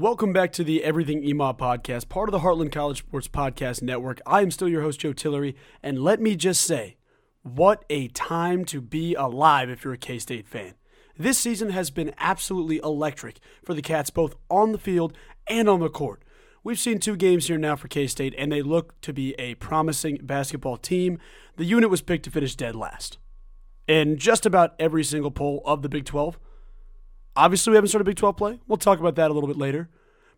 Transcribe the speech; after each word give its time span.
Welcome 0.00 0.32
back 0.32 0.50
to 0.52 0.64
the 0.64 0.82
Everything 0.82 1.22
EMAW 1.24 1.58
podcast, 1.58 2.08
part 2.08 2.30
of 2.30 2.32
the 2.32 2.38
Heartland 2.38 2.72
College 2.72 3.00
Sports 3.00 3.28
Podcast 3.28 3.82
Network. 3.82 4.22
I 4.24 4.40
am 4.40 4.50
still 4.50 4.66
your 4.66 4.80
host, 4.80 5.00
Joe 5.00 5.12
Tillery, 5.12 5.54
and 5.82 6.02
let 6.02 6.22
me 6.22 6.36
just 6.36 6.62
say, 6.62 6.96
what 7.42 7.84
a 7.90 8.08
time 8.08 8.64
to 8.64 8.80
be 8.80 9.14
alive 9.14 9.68
if 9.68 9.84
you're 9.84 9.92
a 9.92 9.98
K 9.98 10.18
State 10.18 10.48
fan. 10.48 10.72
This 11.18 11.36
season 11.36 11.68
has 11.68 11.90
been 11.90 12.14
absolutely 12.16 12.78
electric 12.78 13.40
for 13.62 13.74
the 13.74 13.82
Cats, 13.82 14.08
both 14.08 14.36
on 14.48 14.72
the 14.72 14.78
field 14.78 15.14
and 15.48 15.68
on 15.68 15.80
the 15.80 15.90
court. 15.90 16.22
We've 16.64 16.78
seen 16.78 16.98
two 16.98 17.14
games 17.14 17.48
here 17.48 17.58
now 17.58 17.76
for 17.76 17.88
K 17.88 18.06
State, 18.06 18.34
and 18.38 18.50
they 18.50 18.62
look 18.62 18.98
to 19.02 19.12
be 19.12 19.34
a 19.34 19.56
promising 19.56 20.20
basketball 20.22 20.78
team. 20.78 21.18
The 21.58 21.66
unit 21.66 21.90
was 21.90 22.00
picked 22.00 22.24
to 22.24 22.30
finish 22.30 22.56
dead 22.56 22.74
last. 22.74 23.18
In 23.86 24.16
just 24.16 24.46
about 24.46 24.76
every 24.78 25.04
single 25.04 25.30
poll 25.30 25.60
of 25.66 25.82
the 25.82 25.90
Big 25.90 26.06
12, 26.06 26.38
Obviously, 27.36 27.70
we 27.70 27.76
haven't 27.76 27.88
started 27.88 28.04
Big 28.04 28.16
12 28.16 28.36
play. 28.36 28.60
We'll 28.66 28.76
talk 28.76 28.98
about 28.98 29.14
that 29.16 29.30
a 29.30 29.34
little 29.34 29.48
bit 29.48 29.56
later. 29.56 29.88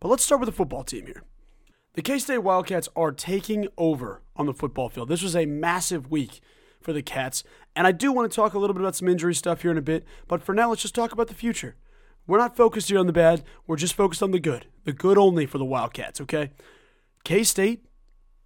But 0.01 0.09
let's 0.09 0.25
start 0.25 0.41
with 0.41 0.49
the 0.49 0.55
football 0.55 0.85
team 0.85 1.07
here. 1.07 1.23
The 1.95 2.03
K 2.03 2.19
State 2.19 2.39
Wildcats 2.39 2.89
are 2.96 3.13
taking 3.13 3.69
over 3.77 4.23
on 4.37 4.46
the 4.46 4.55
football 4.55 4.89
field. 4.89 5.09
This 5.09 5.23
was 5.23 5.36
a 5.36 5.47
massive 5.47 6.11
week 6.11 6.41
for 6.81 6.93
the 6.93 7.03
Cats. 7.03 7.45
And 7.77 7.86
I 7.86 7.93
do 7.93 8.13
want 8.13 8.31
to 8.31 8.35
talk 8.35 8.55
a 8.55 8.59
little 8.59 8.75
bit 8.75 8.81
about 8.83 8.97
some 8.97 9.09
injury 9.09 9.35
stuff 9.35 9.63
here 9.63 9.71
in 9.71 9.79
a 9.79 9.83
bit. 9.83 10.05
But 10.27 10.43
for 10.43 10.55
now, 10.55 10.71
let's 10.71 10.83
just 10.83 10.95
talk 10.95 11.13
about 11.13 11.29
the 11.29 11.35
future. 11.35 11.77
We're 12.27 12.39
not 12.39 12.57
focused 12.57 12.89
here 12.89 12.99
on 12.99 13.07
the 13.07 13.13
bad. 13.13 13.43
We're 13.67 13.77
just 13.77 13.95
focused 13.95 14.22
on 14.22 14.31
the 14.31 14.41
good. 14.41 14.67
The 14.85 14.93
good 14.93 15.19
only 15.19 15.47
for 15.47 15.59
the 15.59 15.64
Wildcats, 15.64 16.21
okay? 16.21 16.50
K 17.25 17.43
State, 17.43 17.85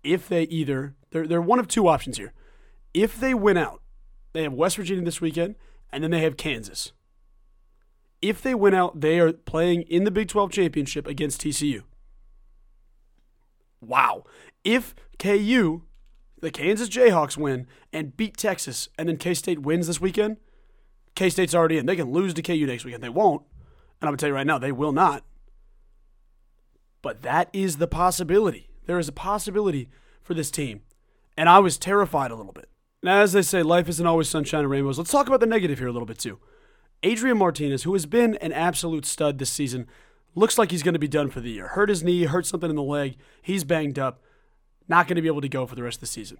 if 0.02 0.28
they 0.28 0.42
either, 0.44 0.94
they're, 1.10 1.26
they're 1.26 1.40
one 1.40 1.58
of 1.58 1.68
two 1.68 1.88
options 1.88 2.18
here. 2.18 2.32
If 2.94 3.18
they 3.18 3.34
win 3.34 3.56
out, 3.56 3.82
they 4.32 4.42
have 4.42 4.52
West 4.52 4.76
Virginia 4.76 5.04
this 5.04 5.20
weekend, 5.20 5.56
and 5.92 6.02
then 6.02 6.10
they 6.10 6.20
have 6.20 6.36
Kansas 6.36 6.92
if 8.22 8.42
they 8.42 8.54
win 8.54 8.74
out, 8.74 9.00
they 9.00 9.18
are 9.18 9.32
playing 9.32 9.82
in 9.82 10.04
the 10.04 10.10
Big 10.10 10.28
12 10.28 10.50
championship 10.50 11.06
against 11.06 11.40
TCU. 11.42 11.82
Wow. 13.80 14.24
If 14.64 14.94
KU, 15.18 15.82
the 16.40 16.50
Kansas 16.50 16.88
Jayhawks, 16.88 17.36
win 17.36 17.66
and 17.92 18.16
beat 18.16 18.36
Texas, 18.36 18.88
and 18.98 19.08
then 19.08 19.16
K 19.16 19.34
State 19.34 19.60
wins 19.60 19.86
this 19.86 20.00
weekend, 20.00 20.38
K 21.14 21.30
State's 21.30 21.54
already 21.54 21.78
in. 21.78 21.86
They 21.86 21.96
can 21.96 22.12
lose 22.12 22.34
to 22.34 22.42
KU 22.42 22.66
next 22.66 22.84
weekend. 22.84 23.02
They 23.02 23.08
won't. 23.08 23.42
And 24.00 24.08
I'm 24.08 24.10
going 24.10 24.18
to 24.18 24.20
tell 24.20 24.28
you 24.28 24.34
right 24.34 24.46
now, 24.46 24.58
they 24.58 24.72
will 24.72 24.92
not. 24.92 25.24
But 27.02 27.22
that 27.22 27.48
is 27.52 27.76
the 27.76 27.86
possibility. 27.86 28.68
There 28.86 28.98
is 28.98 29.08
a 29.08 29.12
possibility 29.12 29.88
for 30.22 30.34
this 30.34 30.50
team. 30.50 30.82
And 31.36 31.48
I 31.48 31.58
was 31.58 31.78
terrified 31.78 32.30
a 32.30 32.34
little 32.34 32.52
bit. 32.52 32.68
Now, 33.02 33.20
as 33.20 33.32
they 33.32 33.42
say, 33.42 33.62
life 33.62 33.88
isn't 33.88 34.06
always 34.06 34.28
sunshine 34.28 34.60
and 34.60 34.70
rainbows. 34.70 34.98
Let's 34.98 35.10
talk 35.10 35.28
about 35.28 35.40
the 35.40 35.46
negative 35.46 35.78
here 35.78 35.88
a 35.88 35.92
little 35.92 36.06
bit, 36.06 36.18
too. 36.18 36.38
Adrian 37.02 37.38
Martinez, 37.38 37.82
who 37.82 37.92
has 37.92 38.06
been 38.06 38.36
an 38.36 38.52
absolute 38.52 39.04
stud 39.04 39.38
this 39.38 39.50
season, 39.50 39.86
looks 40.34 40.58
like 40.58 40.70
he's 40.70 40.82
going 40.82 40.94
to 40.94 40.98
be 40.98 41.08
done 41.08 41.30
for 41.30 41.40
the 41.40 41.50
year. 41.50 41.68
Hurt 41.68 41.88
his 41.88 42.02
knee, 42.02 42.24
hurt 42.24 42.46
something 42.46 42.70
in 42.70 42.76
the 42.76 42.82
leg. 42.82 43.16
He's 43.42 43.64
banged 43.64 43.98
up. 43.98 44.22
Not 44.88 45.08
going 45.08 45.16
to 45.16 45.22
be 45.22 45.28
able 45.28 45.40
to 45.40 45.48
go 45.48 45.66
for 45.66 45.74
the 45.74 45.82
rest 45.82 45.96
of 45.96 46.00
the 46.02 46.06
season. 46.06 46.38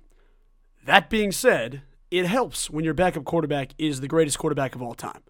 That 0.85 1.11
being 1.11 1.33
said, 1.33 1.83
it 2.11 2.27
helps 2.27 2.71
when 2.71 2.85
your 2.85 2.95
backup 2.95 3.25
quarterback 3.25 3.73
is 3.79 4.01
the 4.01 4.09
greatest 4.09 4.39
quarterback 4.39 4.75
of 4.75 4.83
all 4.83 4.95
time. 4.95 5.23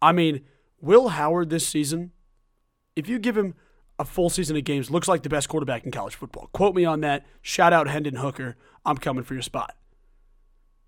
I 0.00 0.12
mean, 0.12 0.42
Will 0.80 1.08
Howard 1.08 1.50
this 1.50 1.66
season, 1.66 2.12
if 2.94 3.08
you 3.08 3.18
give 3.18 3.36
him 3.36 3.54
a 3.98 4.04
full 4.04 4.30
season 4.30 4.56
of 4.56 4.64
games, 4.64 4.90
looks 4.90 5.08
like 5.08 5.22
the 5.22 5.28
best 5.28 5.48
quarterback 5.48 5.84
in 5.84 5.90
college 5.90 6.14
football. 6.14 6.48
Quote 6.52 6.74
me 6.74 6.84
on 6.84 7.00
that. 7.00 7.26
Shout 7.42 7.72
out 7.72 7.88
Hendon 7.88 8.16
Hooker. 8.16 8.56
I'm 8.84 8.96
coming 8.96 9.24
for 9.24 9.34
your 9.34 9.42
spot. 9.42 9.76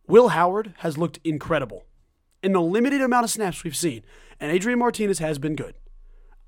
Will 0.07 0.29
Howard 0.29 0.75
has 0.79 0.97
looked 0.97 1.19
incredible 1.25 1.85
in 2.43 2.53
the 2.53 2.61
limited 2.61 3.01
amount 3.01 3.25
of 3.25 3.31
snaps 3.31 3.65
we've 3.65 3.77
seen, 3.77 4.03
and 4.41 4.51
Adrian 4.51 4.79
Martinez 4.79 5.21
has 5.21 5.39
been 5.39 5.57
good. 5.57 5.75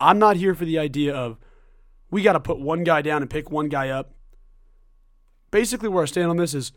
I'm 0.00 0.18
not 0.18 0.36
here 0.36 0.54
for 0.54 0.64
the 0.64 0.78
idea 0.78 1.14
of 1.14 1.38
we 2.10 2.22
got 2.22 2.32
to 2.32 2.40
put 2.40 2.60
one 2.60 2.84
guy 2.84 3.02
down 3.02 3.22
and 3.22 3.30
pick 3.30 3.50
one 3.50 3.68
guy 3.68 3.88
up. 3.88 4.12
Basically, 5.50 5.88
where 5.88 6.02
I 6.02 6.06
stand 6.06 6.30
on 6.30 6.36
this 6.36 6.54
is 6.54 6.72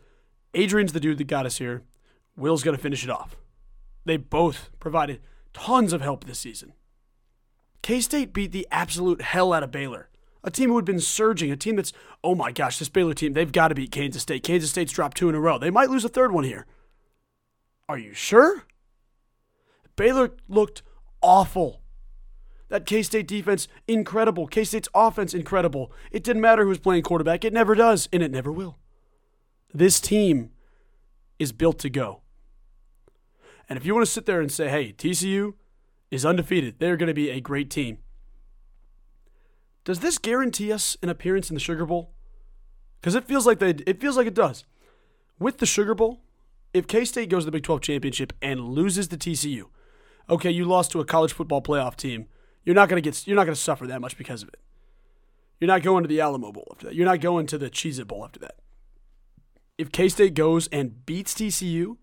Adrian's 0.54 0.92
the 0.92 1.00
dude 1.00 1.18
that 1.18 1.26
got 1.26 1.46
us 1.46 1.58
here. 1.58 1.82
Will's 2.36 2.62
going 2.62 2.76
to 2.76 2.82
finish 2.82 3.02
it 3.02 3.10
off. 3.10 3.36
They 4.04 4.16
both 4.16 4.70
provided 4.78 5.20
tons 5.52 5.92
of 5.92 6.00
help 6.00 6.24
this 6.24 6.38
season. 6.38 6.72
K 7.82 8.00
State 8.00 8.32
beat 8.32 8.52
the 8.52 8.66
absolute 8.70 9.20
hell 9.20 9.52
out 9.52 9.62
of 9.62 9.72
Baylor, 9.72 10.08
a 10.44 10.50
team 10.50 10.70
who 10.70 10.76
had 10.76 10.84
been 10.84 11.00
surging, 11.00 11.50
a 11.50 11.56
team 11.56 11.76
that's, 11.76 11.92
oh 12.22 12.34
my 12.34 12.52
gosh, 12.52 12.78
this 12.78 12.88
Baylor 12.88 13.14
team, 13.14 13.32
they've 13.32 13.50
got 13.50 13.68
to 13.68 13.74
beat 13.74 13.90
Kansas 13.90 14.22
State. 14.22 14.44
Kansas 14.44 14.70
State's 14.70 14.92
dropped 14.92 15.16
two 15.16 15.28
in 15.28 15.34
a 15.34 15.40
row. 15.40 15.58
They 15.58 15.70
might 15.70 15.90
lose 15.90 16.04
a 16.04 16.08
third 16.08 16.32
one 16.32 16.44
here. 16.44 16.66
Are 17.88 17.98
you 17.98 18.14
sure? 18.14 18.64
Baylor 19.98 20.30
looked 20.48 20.82
awful. 21.20 21.82
That 22.68 22.86
K 22.86 23.02
State 23.02 23.26
defense, 23.26 23.66
incredible. 23.86 24.46
K 24.46 24.62
State's 24.64 24.88
offense, 24.94 25.34
incredible. 25.34 25.92
It 26.12 26.22
didn't 26.22 26.40
matter 26.40 26.62
who 26.62 26.68
was 26.68 26.78
playing 26.78 27.02
quarterback. 27.02 27.44
It 27.44 27.52
never 27.52 27.74
does, 27.74 28.08
and 28.12 28.22
it 28.22 28.30
never 28.30 28.52
will. 28.52 28.78
This 29.74 30.00
team 30.00 30.50
is 31.38 31.52
built 31.52 31.78
to 31.80 31.90
go. 31.90 32.20
And 33.68 33.76
if 33.76 33.84
you 33.84 33.92
want 33.92 34.06
to 34.06 34.12
sit 34.12 34.24
there 34.24 34.40
and 34.40 34.52
say, 34.52 34.68
hey, 34.68 34.92
TCU 34.92 35.54
is 36.10 36.24
undefeated, 36.24 36.76
they're 36.78 36.96
going 36.96 37.08
to 37.08 37.14
be 37.14 37.30
a 37.30 37.40
great 37.40 37.68
team. 37.68 37.98
Does 39.84 40.00
this 40.00 40.16
guarantee 40.16 40.72
us 40.72 40.96
an 41.02 41.08
appearance 41.08 41.50
in 41.50 41.54
the 41.54 41.60
Sugar 41.60 41.84
Bowl? 41.84 42.12
Because 43.00 43.14
it 43.14 43.24
feels 43.24 43.46
like 43.46 43.58
they, 43.58 43.70
it 43.86 44.00
feels 44.00 44.16
like 44.16 44.26
it 44.26 44.34
does. 44.34 44.64
With 45.38 45.58
the 45.58 45.66
Sugar 45.66 45.94
Bowl, 45.94 46.20
if 46.72 46.86
K 46.86 47.04
State 47.04 47.30
goes 47.30 47.42
to 47.42 47.46
the 47.46 47.52
Big 47.52 47.64
12 47.64 47.80
championship 47.80 48.32
and 48.40 48.60
loses 48.60 49.08
to 49.08 49.16
TCU, 49.16 49.64
okay, 50.28 50.50
you 50.50 50.64
lost 50.64 50.92
to 50.92 51.00
a 51.00 51.04
college 51.04 51.32
football 51.32 51.62
playoff 51.62 51.96
team. 51.96 52.26
You're 52.64 52.74
not 52.74 52.88
gonna 52.88 53.00
get 53.00 53.26
you're 53.26 53.36
not 53.36 53.44
gonna 53.44 53.56
suffer 53.56 53.86
that 53.86 54.00
much 54.00 54.18
because 54.18 54.42
of 54.42 54.48
it. 54.48 54.60
You're 55.60 55.68
not 55.68 55.82
going 55.82 56.04
to 56.04 56.08
the 56.08 56.20
Alamo 56.20 56.52
Bowl 56.52 56.68
after 56.70 56.86
that. 56.86 56.94
You're 56.94 57.06
not 57.06 57.20
going 57.20 57.46
to 57.46 57.58
the 57.58 57.70
Cheez 57.70 57.98
It 57.98 58.06
Bowl 58.06 58.24
after 58.24 58.38
that. 58.40 58.56
If 59.76 59.90
K 59.92 60.08
State 60.08 60.34
goes 60.34 60.66
and 60.68 61.04
beats 61.06 61.34
TCU, 61.34 61.96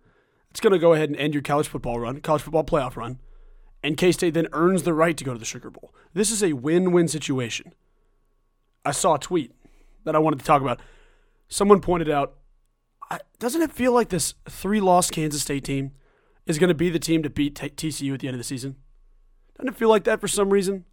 it's 0.49 0.59
gonna 0.59 0.79
go 0.79 0.93
ahead 0.93 1.09
and 1.09 1.17
end 1.17 1.33
your 1.33 1.43
college 1.43 1.67
football 1.67 1.99
run, 1.99 2.19
college 2.21 2.41
football 2.41 2.63
playoff 2.63 2.95
run, 2.95 3.19
and 3.83 3.97
K 3.97 4.11
State 4.11 4.33
then 4.33 4.47
earns 4.53 4.83
the 4.83 4.93
right 4.93 5.15
to 5.17 5.23
go 5.23 5.33
to 5.33 5.39
the 5.39 5.45
Sugar 5.45 5.69
Bowl. 5.69 5.93
This 6.13 6.31
is 6.31 6.41
a 6.41 6.53
win-win 6.53 7.07
situation. 7.07 7.73
I 8.83 8.91
saw 8.91 9.15
a 9.15 9.19
tweet 9.19 9.51
that 10.03 10.15
I 10.15 10.19
wanted 10.19 10.39
to 10.39 10.45
talk 10.45 10.61
about. 10.61 10.79
Someone 11.47 11.81
pointed 11.81 12.09
out, 12.09 12.35
doesn't 13.39 13.61
it 13.61 13.71
feel 13.71 13.91
like 13.91 14.09
this 14.09 14.33
three-loss 14.49 15.11
Kansas 15.11 15.41
State 15.41 15.63
team? 15.63 15.91
Is 16.45 16.59
going 16.59 16.69
to 16.69 16.75
be 16.75 16.89
the 16.89 16.99
team 16.99 17.23
to 17.23 17.29
beat 17.29 17.55
t- 17.55 17.69
TCU 17.69 18.13
at 18.13 18.19
the 18.19 18.27
end 18.27 18.35
of 18.35 18.39
the 18.39 18.43
season? 18.43 18.75
Doesn't 19.57 19.69
it 19.69 19.77
feel 19.77 19.89
like 19.89 20.03
that 20.03 20.21
for 20.21 20.27
some 20.27 20.51
reason? 20.51 20.85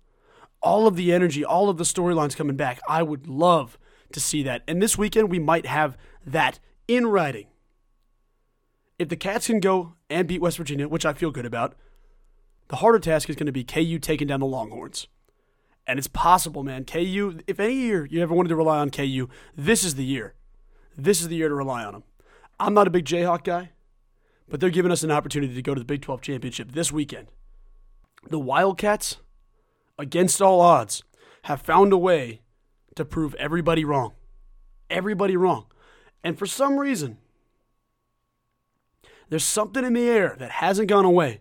All 0.63 0.87
of 0.87 0.97
the 0.97 1.13
energy, 1.13 1.45
all 1.45 1.69
of 1.69 1.77
the 1.77 1.85
storylines 1.85 2.37
coming 2.37 2.57
back. 2.57 2.81
I 2.89 3.03
would 3.03 3.27
love 3.27 3.79
to 4.13 4.21
see 4.21 4.43
that. 4.45 4.63
And 4.69 4.81
this 4.81 4.97
weekend, 4.97 5.31
we 5.31 5.39
might 5.39 5.67
have 5.67 5.97
that 6.25 6.61
in 6.87 7.07
writing. 7.07 7.47
If 8.99 9.09
the 9.09 9.17
Cats 9.17 9.49
can 9.49 9.59
go 9.59 9.95
and 10.09 10.29
beat 10.29 10.41
West 10.41 10.59
Virginia, 10.59 10.89
which 10.89 11.05
I 11.05 11.13
feel 11.13 11.33
good 11.33 11.47
about, 11.47 11.75
the 12.69 12.77
harder 12.77 13.01
task 13.01 13.29
is 13.29 13.37
going 13.37 13.47
to 13.47 13.53
be 13.53 13.65
KU 13.65 13.99
taking 13.99 14.29
down 14.29 14.41
the 14.41 14.47
Longhorns. 14.47 15.09
And 15.87 15.99
it's 15.99 16.09
possible, 16.09 16.63
man. 16.63 16.85
KU, 16.85 17.41
if 17.49 17.59
any 17.59 17.75
year 17.75 18.07
you 18.07 18.23
ever 18.23 18.33
wanted 18.33 18.51
to 18.51 18.57
rely 18.57 18.79
on 18.79 18.91
KU, 18.91 19.29
this 19.57 19.83
is 19.83 19.97
the 19.97 20.05
year. 20.05 20.35
This 20.97 21.21
is 21.21 21.29
the 21.29 21.37
year 21.37 21.49
to 21.49 21.55
rely 21.55 21.85
on 21.85 21.93
them. 21.93 22.05
I'm 22.61 22.75
not 22.75 22.87
a 22.87 22.91
big 22.91 23.05
Jayhawk 23.05 23.43
guy 23.43 23.71
but 24.49 24.61
they're 24.61 24.71
giving 24.71 24.93
us 24.93 25.03
an 25.03 25.11
opportunity 25.11 25.55
to 25.55 25.63
go 25.63 25.75
to 25.75 25.81
the 25.81 25.85
Big 25.85 26.03
12 26.03 26.21
championship 26.21 26.73
this 26.73 26.93
weekend. 26.93 27.29
The 28.29 28.39
Wildcats, 28.39 29.19
against 29.99 30.41
all 30.41 30.61
odds, 30.61 31.03
have 31.45 31.63
found 31.63 31.93
a 31.93 31.99
way 31.99 32.43
to 32.95 33.05
prove 33.05 33.35
everybody 33.37 33.85
wrong. 33.85 34.13
Everybody 34.91 35.37
wrong. 35.37 35.67
And 36.23 36.39
for 36.39 36.47
some 36.47 36.79
reason, 36.79 37.19
there's 39.29 39.45
something 39.45 39.85
in 39.85 39.95
the 39.95 40.09
air 40.09 40.37
that 40.39 40.51
hasn't 40.51 40.89
gone 40.89 41.05
away. 41.05 41.41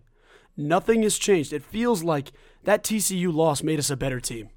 Nothing 0.55 1.03
has 1.03 1.17
changed. 1.17 1.53
It 1.53 1.63
feels 1.63 2.03
like 2.03 2.31
that 2.63 2.83
TCU 2.83 3.33
loss 3.33 3.63
made 3.63 3.79
us 3.79 3.89
a 3.89 3.97
better 3.97 4.19
team. 4.19 4.49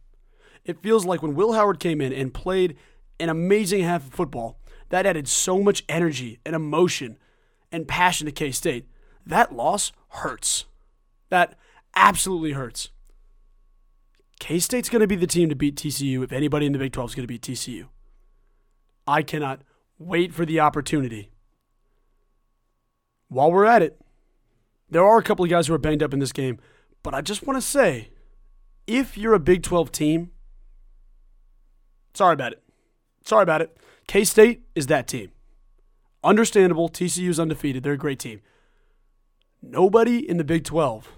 It 0.64 0.82
feels 0.82 1.04
like 1.04 1.22
when 1.22 1.34
Will 1.34 1.52
Howard 1.52 1.80
came 1.80 2.00
in 2.00 2.12
and 2.12 2.32
played 2.32 2.76
an 3.20 3.28
amazing 3.28 3.82
half 3.82 4.06
of 4.06 4.14
football, 4.14 4.58
that 4.90 5.06
added 5.06 5.28
so 5.28 5.60
much 5.60 5.84
energy 5.88 6.38
and 6.44 6.54
emotion 6.54 7.18
and 7.74 7.88
passion 7.88 8.26
to 8.26 8.32
K 8.32 8.52
State. 8.52 8.86
That 9.26 9.52
loss 9.52 9.90
hurts. 10.08 10.66
That 11.28 11.58
absolutely 11.96 12.52
hurts. 12.52 12.90
K 14.38 14.60
State's 14.60 14.88
going 14.88 15.00
to 15.00 15.08
be 15.08 15.16
the 15.16 15.26
team 15.26 15.48
to 15.48 15.56
beat 15.56 15.74
TCU 15.74 16.22
if 16.22 16.32
anybody 16.32 16.66
in 16.66 16.72
the 16.72 16.78
Big 16.78 16.92
12 16.92 17.10
is 17.10 17.14
going 17.16 17.24
to 17.24 17.32
beat 17.32 17.42
TCU. 17.42 17.86
I 19.08 19.22
cannot 19.22 19.62
wait 19.98 20.32
for 20.32 20.46
the 20.46 20.60
opportunity. 20.60 21.30
While 23.28 23.50
we're 23.50 23.64
at 23.64 23.82
it, 23.82 24.00
there 24.88 25.04
are 25.04 25.18
a 25.18 25.22
couple 25.22 25.44
of 25.44 25.50
guys 25.50 25.66
who 25.66 25.74
are 25.74 25.78
banged 25.78 26.02
up 26.02 26.12
in 26.12 26.20
this 26.20 26.32
game, 26.32 26.58
but 27.02 27.12
I 27.12 27.22
just 27.22 27.44
want 27.44 27.56
to 27.56 27.66
say 27.66 28.10
if 28.86 29.18
you're 29.18 29.34
a 29.34 29.40
Big 29.40 29.64
12 29.64 29.90
team, 29.90 30.30
sorry 32.12 32.34
about 32.34 32.52
it. 32.52 32.62
Sorry 33.24 33.42
about 33.42 33.62
it. 33.62 33.76
K 34.06 34.22
State 34.22 34.62
is 34.76 34.86
that 34.86 35.08
team. 35.08 35.32
Understandable. 36.24 36.88
TCU's 36.88 37.38
undefeated. 37.38 37.82
They're 37.82 37.92
a 37.92 37.98
great 37.98 38.18
team. 38.18 38.40
Nobody 39.62 40.28
in 40.28 40.38
the 40.38 40.44
Big 40.44 40.64
12, 40.64 41.08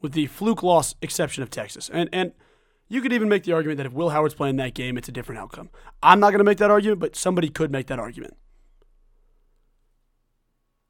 with 0.00 0.12
the 0.12 0.26
fluke 0.26 0.62
loss 0.62 0.94
exception 1.00 1.42
of 1.42 1.50
Texas. 1.50 1.88
And, 1.92 2.08
and 2.12 2.32
You 2.88 3.02
could 3.02 3.12
even 3.12 3.28
make 3.28 3.44
the 3.44 3.52
argument 3.52 3.76
that 3.76 3.86
if 3.86 3.92
Will 3.92 4.10
Howard's 4.10 4.34
playing 4.34 4.56
that 4.56 4.74
game, 4.74 4.96
it's 4.96 5.08
a 5.08 5.12
different 5.12 5.40
outcome. 5.40 5.68
I'm 6.02 6.20
not 6.20 6.30
going 6.30 6.38
to 6.38 6.44
make 6.44 6.58
that 6.58 6.70
argument, 6.70 7.00
but 7.00 7.14
somebody 7.14 7.50
could 7.50 7.70
make 7.70 7.86
that 7.88 7.98
argument. 7.98 8.36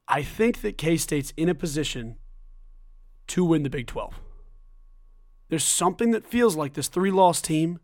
I 0.07 0.23
think 0.23 0.63
that 0.63 0.79
K 0.79 0.97
State's 0.97 1.33
in 1.37 1.49
a 1.49 1.55
position 1.55 2.17
to 3.29 3.45
win 3.45 3.63
the 3.63 3.71
Big 3.71 3.87
12. 3.87 4.21
There's 5.49 5.65
something 5.65 6.13
that 6.13 6.25
feels 6.27 6.57
like 6.57 6.75
this 6.75 6.89
three 6.89 7.11
loss 7.11 7.41
team 7.41 7.81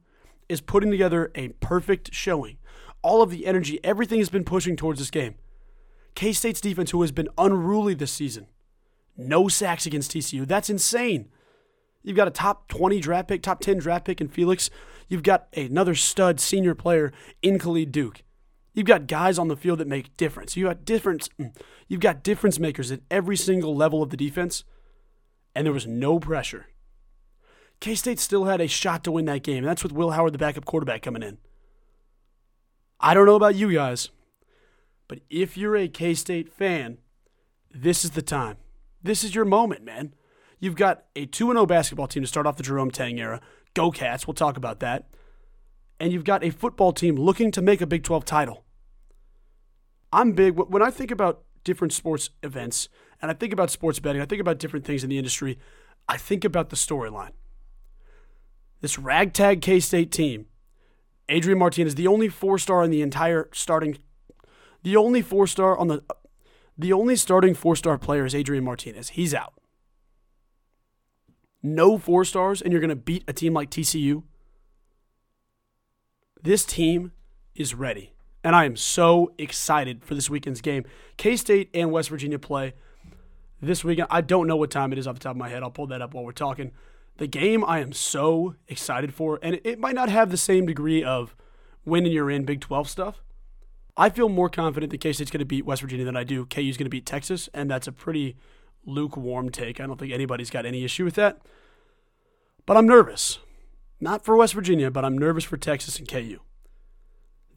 is 0.48 0.60
putting 0.60 0.90
together 0.90 1.32
a 1.34 1.48
perfect 1.48 2.14
showing. 2.14 2.58
All 3.04 3.20
of 3.20 3.30
the 3.30 3.46
energy, 3.46 3.78
everything 3.84 4.18
has 4.18 4.30
been 4.30 4.44
pushing 4.44 4.76
towards 4.76 4.98
this 4.98 5.10
game. 5.10 5.34
K 6.14 6.32
State's 6.32 6.60
defense, 6.60 6.90
who 6.90 7.02
has 7.02 7.12
been 7.12 7.28
unruly 7.36 7.92
this 7.92 8.10
season, 8.10 8.46
no 9.14 9.46
sacks 9.46 9.84
against 9.84 10.10
TCU. 10.10 10.48
That's 10.48 10.70
insane. 10.70 11.28
You've 12.02 12.16
got 12.16 12.28
a 12.28 12.30
top 12.32 12.68
20 12.68 13.00
draft 13.00 13.28
pick, 13.28 13.42
top 13.42 13.60
10 13.60 13.78
draft 13.78 14.06
pick 14.06 14.22
in 14.22 14.28
Felix. 14.28 14.70
You've 15.08 15.22
got 15.22 15.48
another 15.54 15.94
stud 15.94 16.40
senior 16.40 16.74
player 16.74 17.12
in 17.42 17.58
Khalid 17.58 17.92
Duke. 17.92 18.22
You've 18.72 18.86
got 18.86 19.06
guys 19.06 19.38
on 19.38 19.48
the 19.48 19.56
field 19.56 19.80
that 19.80 19.86
make 19.86 20.16
difference. 20.16 20.56
You 20.56 20.64
got 20.64 20.86
difference. 20.86 21.28
Mm, 21.38 21.54
you've 21.88 22.00
got 22.00 22.22
difference 22.22 22.58
makers 22.58 22.90
at 22.90 23.00
every 23.10 23.36
single 23.36 23.76
level 23.76 24.02
of 24.02 24.08
the 24.08 24.16
defense, 24.16 24.64
and 25.54 25.66
there 25.66 25.74
was 25.74 25.86
no 25.86 26.18
pressure. 26.18 26.68
K 27.80 27.94
State 27.94 28.18
still 28.18 28.46
had 28.46 28.62
a 28.62 28.66
shot 28.66 29.04
to 29.04 29.12
win 29.12 29.26
that 29.26 29.42
game, 29.42 29.58
and 29.58 29.66
that's 29.66 29.82
with 29.82 29.92
Will 29.92 30.12
Howard, 30.12 30.32
the 30.32 30.38
backup 30.38 30.64
quarterback, 30.64 31.02
coming 31.02 31.22
in. 31.22 31.36
I 33.04 33.12
don't 33.12 33.26
know 33.26 33.34
about 33.34 33.54
you 33.54 33.70
guys, 33.70 34.08
but 35.08 35.20
if 35.28 35.58
you're 35.58 35.76
a 35.76 35.88
K 35.88 36.14
State 36.14 36.50
fan, 36.50 36.96
this 37.70 38.02
is 38.02 38.12
the 38.12 38.22
time. 38.22 38.56
This 39.02 39.22
is 39.22 39.34
your 39.34 39.44
moment, 39.44 39.84
man. 39.84 40.14
You've 40.58 40.74
got 40.74 41.04
a 41.14 41.26
2 41.26 41.48
0 41.48 41.66
basketball 41.66 42.06
team 42.06 42.22
to 42.22 42.26
start 42.26 42.46
off 42.46 42.56
the 42.56 42.62
Jerome 42.62 42.90
Tang 42.90 43.18
era. 43.18 43.42
Go 43.74 43.90
Cats, 43.90 44.26
we'll 44.26 44.32
talk 44.32 44.56
about 44.56 44.80
that. 44.80 45.04
And 46.00 46.14
you've 46.14 46.24
got 46.24 46.42
a 46.42 46.48
football 46.48 46.94
team 46.94 47.16
looking 47.16 47.50
to 47.50 47.60
make 47.60 47.82
a 47.82 47.86
Big 47.86 48.04
12 48.04 48.24
title. 48.24 48.64
I'm 50.10 50.32
big. 50.32 50.56
When 50.56 50.82
I 50.82 50.90
think 50.90 51.10
about 51.10 51.42
different 51.62 51.92
sports 51.92 52.30
events 52.42 52.88
and 53.20 53.30
I 53.30 53.34
think 53.34 53.52
about 53.52 53.70
sports 53.70 53.98
betting, 53.98 54.22
I 54.22 54.24
think 54.24 54.40
about 54.40 54.58
different 54.58 54.86
things 54.86 55.04
in 55.04 55.10
the 55.10 55.18
industry, 55.18 55.58
I 56.08 56.16
think 56.16 56.42
about 56.42 56.70
the 56.70 56.76
storyline. 56.76 57.32
This 58.80 58.98
ragtag 58.98 59.60
K 59.60 59.78
State 59.78 60.10
team, 60.10 60.46
Adrian 61.28 61.58
Martinez, 61.58 61.94
the 61.94 62.06
only 62.06 62.28
four 62.28 62.58
star 62.58 62.82
in 62.84 62.90
the 62.90 63.02
entire 63.02 63.48
starting, 63.52 63.98
the 64.82 64.96
only 64.96 65.22
four 65.22 65.46
star 65.46 65.76
on 65.76 65.88
the, 65.88 66.02
the 66.76 66.92
only 66.92 67.16
starting 67.16 67.54
four 67.54 67.76
star 67.76 67.98
player 67.98 68.26
is 68.26 68.34
Adrian 68.34 68.64
Martinez. 68.64 69.10
He's 69.10 69.34
out. 69.34 69.54
No 71.62 71.96
four 71.96 72.26
stars, 72.26 72.60
and 72.60 72.72
you're 72.72 72.80
going 72.80 72.90
to 72.90 72.96
beat 72.96 73.24
a 73.26 73.32
team 73.32 73.54
like 73.54 73.70
TCU. 73.70 74.22
This 76.42 76.66
team 76.66 77.12
is 77.54 77.74
ready. 77.74 78.12
And 78.42 78.54
I 78.54 78.66
am 78.66 78.76
so 78.76 79.32
excited 79.38 80.04
for 80.04 80.14
this 80.14 80.28
weekend's 80.28 80.60
game. 80.60 80.84
K 81.16 81.36
State 81.36 81.70
and 81.72 81.90
West 81.90 82.10
Virginia 82.10 82.38
play 82.38 82.74
this 83.62 83.82
weekend. 83.82 84.08
I 84.10 84.20
don't 84.20 84.46
know 84.46 84.56
what 84.56 84.70
time 84.70 84.92
it 84.92 84.98
is 84.98 85.06
off 85.06 85.14
the 85.14 85.20
top 85.20 85.30
of 85.30 85.38
my 85.38 85.48
head. 85.48 85.62
I'll 85.62 85.70
pull 85.70 85.86
that 85.86 86.02
up 86.02 86.12
while 86.12 86.24
we're 86.24 86.32
talking. 86.32 86.72
The 87.16 87.26
game 87.26 87.64
I 87.64 87.78
am 87.78 87.92
so 87.92 88.56
excited 88.66 89.14
for, 89.14 89.38
and 89.42 89.60
it 89.62 89.78
might 89.78 89.94
not 89.94 90.08
have 90.08 90.30
the 90.30 90.36
same 90.36 90.66
degree 90.66 91.04
of 91.04 91.36
winning 91.84 92.12
you're 92.12 92.30
in 92.30 92.44
Big 92.44 92.60
12 92.60 92.88
stuff. 92.88 93.22
I 93.96 94.10
feel 94.10 94.28
more 94.28 94.48
confident 94.48 94.90
that 94.90 95.00
K 95.00 95.12
State's 95.12 95.30
going 95.30 95.38
to 95.38 95.44
beat 95.44 95.64
West 95.64 95.82
Virginia 95.82 96.04
than 96.04 96.16
I 96.16 96.24
do 96.24 96.44
KU's 96.46 96.76
going 96.76 96.86
to 96.86 96.90
beat 96.90 97.06
Texas, 97.06 97.48
and 97.54 97.70
that's 97.70 97.86
a 97.86 97.92
pretty 97.92 98.36
lukewarm 98.84 99.50
take. 99.50 99.80
I 99.80 99.86
don't 99.86 99.98
think 99.98 100.12
anybody's 100.12 100.50
got 100.50 100.66
any 100.66 100.84
issue 100.84 101.04
with 101.04 101.14
that. 101.14 101.40
But 102.66 102.76
I'm 102.76 102.86
nervous. 102.86 103.38
Not 104.00 104.24
for 104.24 104.36
West 104.36 104.54
Virginia, 104.54 104.90
but 104.90 105.04
I'm 105.04 105.16
nervous 105.16 105.44
for 105.44 105.56
Texas 105.56 105.98
and 105.98 106.08
KU. 106.08 106.40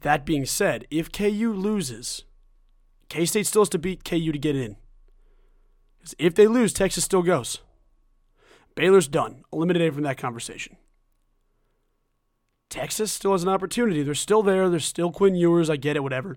That 0.02 0.24
being 0.24 0.46
said, 0.46 0.86
if 0.90 1.10
KU 1.10 1.52
loses, 1.52 2.24
K 3.08 3.24
State 3.24 3.46
still 3.46 3.62
has 3.62 3.68
to 3.70 3.78
beat 3.78 4.04
KU 4.04 4.30
to 4.30 4.38
get 4.38 4.54
in. 4.54 4.76
If 6.18 6.36
they 6.36 6.46
lose, 6.46 6.72
Texas 6.72 7.04
still 7.04 7.22
goes. 7.22 7.60
Baylor's 8.78 9.08
done, 9.08 9.42
eliminated 9.52 9.94
from 9.94 10.04
that 10.04 10.18
conversation. 10.18 10.76
Texas 12.70 13.10
still 13.10 13.32
has 13.32 13.42
an 13.42 13.48
opportunity. 13.48 14.02
They're 14.02 14.14
still 14.14 14.42
there. 14.42 14.68
They're 14.68 14.78
still 14.78 15.10
Quinn 15.10 15.34
Ewers. 15.34 15.68
I 15.68 15.76
get 15.76 15.96
it, 15.96 16.02
whatever. 16.02 16.36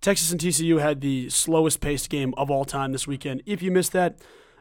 Texas 0.00 0.32
and 0.32 0.40
TCU 0.40 0.80
had 0.80 1.00
the 1.00 1.28
slowest 1.30 1.80
paced 1.80 2.10
game 2.10 2.34
of 2.36 2.50
all 2.50 2.64
time 2.64 2.92
this 2.92 3.06
weekend. 3.06 3.42
If 3.46 3.62
you 3.62 3.70
missed 3.70 3.92
that, 3.92 4.18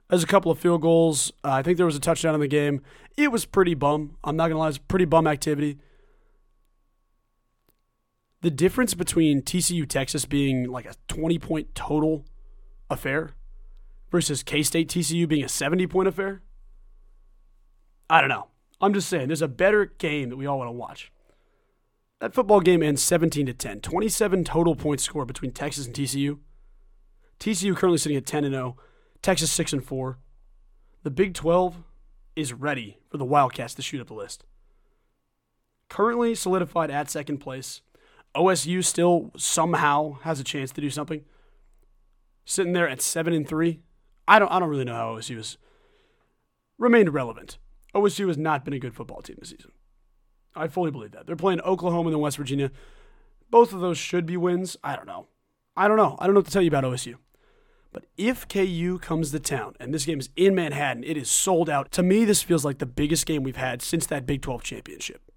there's 0.10 0.24
a 0.24 0.28
couple 0.28 0.52
of 0.52 0.60
field 0.60 0.82
goals. 0.82 1.32
Uh, 1.44 1.52
I 1.52 1.64
think 1.64 1.78
there 1.78 1.86
was 1.86 1.96
a 1.96 2.00
touchdown 2.00 2.36
in 2.36 2.42
the 2.42 2.48
game. 2.48 2.82
It 3.16 3.32
was 3.32 3.46
pretty 3.46 3.74
bum. 3.74 4.18
I'm 4.24 4.36
not 4.36 4.50
going 4.50 4.56
to 4.56 4.60
lie, 4.60 4.70
it's 4.70 4.78
pretty 4.78 5.06
bum 5.06 5.28
activity 5.28 5.78
the 8.42 8.52
difference 8.52 8.94
between 8.94 9.42
TCU 9.42 9.88
Texas 9.88 10.26
being 10.26 10.70
like 10.70 10.86
a 10.86 10.94
20 11.08 11.40
point 11.40 11.76
total 11.76 12.26
affair 12.90 13.32
versus 14.12 14.44
K 14.44 14.64
State 14.64 14.90
TCU 14.90 15.28
being 15.28 15.44
a 15.44 15.50
70 15.50 15.88
point 15.88 16.08
affair, 16.08 16.42
I 18.10 18.22
don't 18.22 18.30
know. 18.30 18.48
I'm 18.80 18.94
just 18.94 19.10
saying 19.10 19.28
there's 19.28 19.42
a 19.42 19.48
better 19.48 19.86
game 19.86 20.30
that 20.30 20.38
we 20.38 20.46
all 20.46 20.60
want 20.60 20.68
to 20.68 20.74
watch. 20.74 21.12
That 22.20 22.34
football 22.34 22.62
game 22.62 22.82
ends 22.82 23.02
17 23.04 23.46
to 23.46 23.54
10. 23.54 23.82
27 23.82 24.44
total 24.44 24.76
points 24.76 25.04
scored 25.04 25.28
between 25.28 25.52
Texas 25.52 25.86
and 25.86 25.96
TCU. 25.96 26.40
TCU 27.40 27.76
currently 27.76 27.98
sitting 27.98 28.18
at 28.18 28.26
10 28.26 28.44
and 28.44 28.54
0, 28.54 28.78
Texas 29.22 29.52
6 29.52 29.74
and 29.74 29.86
4. 29.86 30.18
The 31.04 31.12
Big 31.12 31.34
12 31.34 31.84
is 32.36 32.54
ready 32.54 32.98
for 33.10 33.18
the 33.18 33.26
Wildcats 33.26 33.76
to 33.76 33.82
shoot 33.82 34.02
up 34.02 34.08
the 34.08 34.14
list. 34.14 34.46
Currently 35.90 36.36
solidified 36.36 36.92
at 36.92 37.10
second 37.10 37.38
place 37.38 37.82
OSU 38.36 38.84
still 38.84 39.32
somehow 39.36 40.20
has 40.22 40.40
a 40.40 40.44
chance 40.44 40.72
to 40.72 40.82
do 40.82 40.90
something. 40.90 41.24
Sitting 42.46 42.74
there 42.74 42.88
at 42.88 43.02
seven 43.02 43.34
and 43.34 43.48
three, 43.48 43.80
I 44.28 44.40
don't 44.40 44.52
I 44.52 44.60
don't 44.60 44.70
really 44.70 44.86
know 44.86 44.94
how 44.94 45.16
OSU 45.16 45.38
has 45.38 45.58
remained 46.78 47.14
relevant. 47.14 47.58
OSU 47.98 48.28
has 48.28 48.38
not 48.38 48.64
been 48.64 48.74
a 48.74 48.80
good 48.80 48.94
football 48.94 49.22
team 49.22 49.38
this 49.40 49.50
season. 49.50 49.72
I 50.56 50.68
fully 50.68 50.92
believe 50.92 51.12
that. 51.12 51.26
They're 51.26 51.36
playing 51.36 51.62
Oklahoma 51.62 52.10
and 52.10 52.16
then 52.16 52.22
West 52.22 52.38
Virginia. 52.38 52.72
Both 53.50 53.74
of 53.74 53.80
those 53.80 53.98
should 53.98 54.26
be 54.26 54.38
wins. 54.38 54.78
I 54.84 54.96
don't 54.96 55.08
know. 55.08 55.28
I 55.76 55.88
don't 55.88 55.98
know. 55.98 56.16
I 56.20 56.26
don't 56.26 56.34
know 56.34 56.40
what 56.40 56.46
to 56.46 56.52
tell 56.52 56.62
you 56.62 56.70
about 56.70 56.84
OSU. 56.84 57.16
But 57.92 58.06
if 58.18 58.48
KU 58.48 59.00
comes 59.02 59.32
to 59.32 59.40
town 59.40 59.76
and 59.80 59.94
this 59.94 60.06
game 60.06 60.20
is 60.20 60.30
in 60.36 60.54
Manhattan, 60.56 61.04
it 61.04 61.18
is 61.18 61.30
sold 61.30 61.70
out. 61.70 61.92
To 61.94 62.04
me, 62.04 62.26
this 62.26 62.44
feels 62.44 62.66
like 62.66 62.80
the 62.80 62.86
biggest 62.86 63.26
game 63.26 63.44
we've 63.44 63.56
had 63.56 63.82
since 63.82 64.06
that 64.08 64.26
Big 64.26 64.42
12 64.42 64.64
championship. 64.64 65.32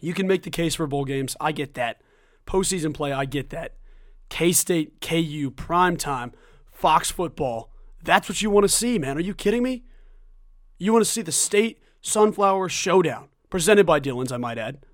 You 0.00 0.14
can 0.14 0.26
make 0.26 0.42
the 0.42 0.50
case 0.50 0.74
for 0.74 0.86
bowl 0.86 1.04
games. 1.04 1.36
I 1.40 1.52
get 1.52 1.74
that. 1.74 2.00
Postseason 2.46 2.94
play, 2.94 3.12
I 3.12 3.24
get 3.24 3.50
that. 3.50 3.76
K 4.28 4.52
State, 4.52 5.00
KU, 5.00 5.50
prime 5.50 5.96
time, 5.96 6.32
Fox 6.70 7.10
football. 7.10 7.70
That's 8.02 8.28
what 8.28 8.42
you 8.42 8.50
want 8.50 8.64
to 8.64 8.68
see, 8.68 8.98
man. 8.98 9.16
Are 9.16 9.20
you 9.20 9.34
kidding 9.34 9.62
me? 9.62 9.84
You 10.84 10.92
want 10.92 11.02
to 11.02 11.10
see 11.10 11.22
the 11.22 11.32
state 11.32 11.78
sunflower 12.02 12.68
showdown 12.68 13.30
presented 13.48 13.86
by 13.86 14.00
Dillons, 14.00 14.30
I 14.30 14.36
might 14.36 14.58
add. 14.58 14.84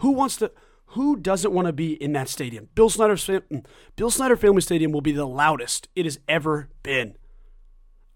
Who 0.00 0.10
wants 0.10 0.36
to? 0.36 0.52
Who 0.88 1.16
doesn't 1.16 1.54
want 1.54 1.64
to 1.64 1.72
be 1.72 1.94
in 1.94 2.12
that 2.12 2.28
stadium? 2.28 2.68
Bill 2.74 2.90
Snyder, 2.90 3.16
mm, 3.16 3.64
Bill 3.96 4.10
Snyder 4.10 4.36
Family 4.36 4.60
Stadium 4.60 4.92
will 4.92 5.00
be 5.00 5.12
the 5.12 5.24
loudest 5.24 5.88
it 5.96 6.04
has 6.04 6.18
ever 6.28 6.68
been. 6.82 7.16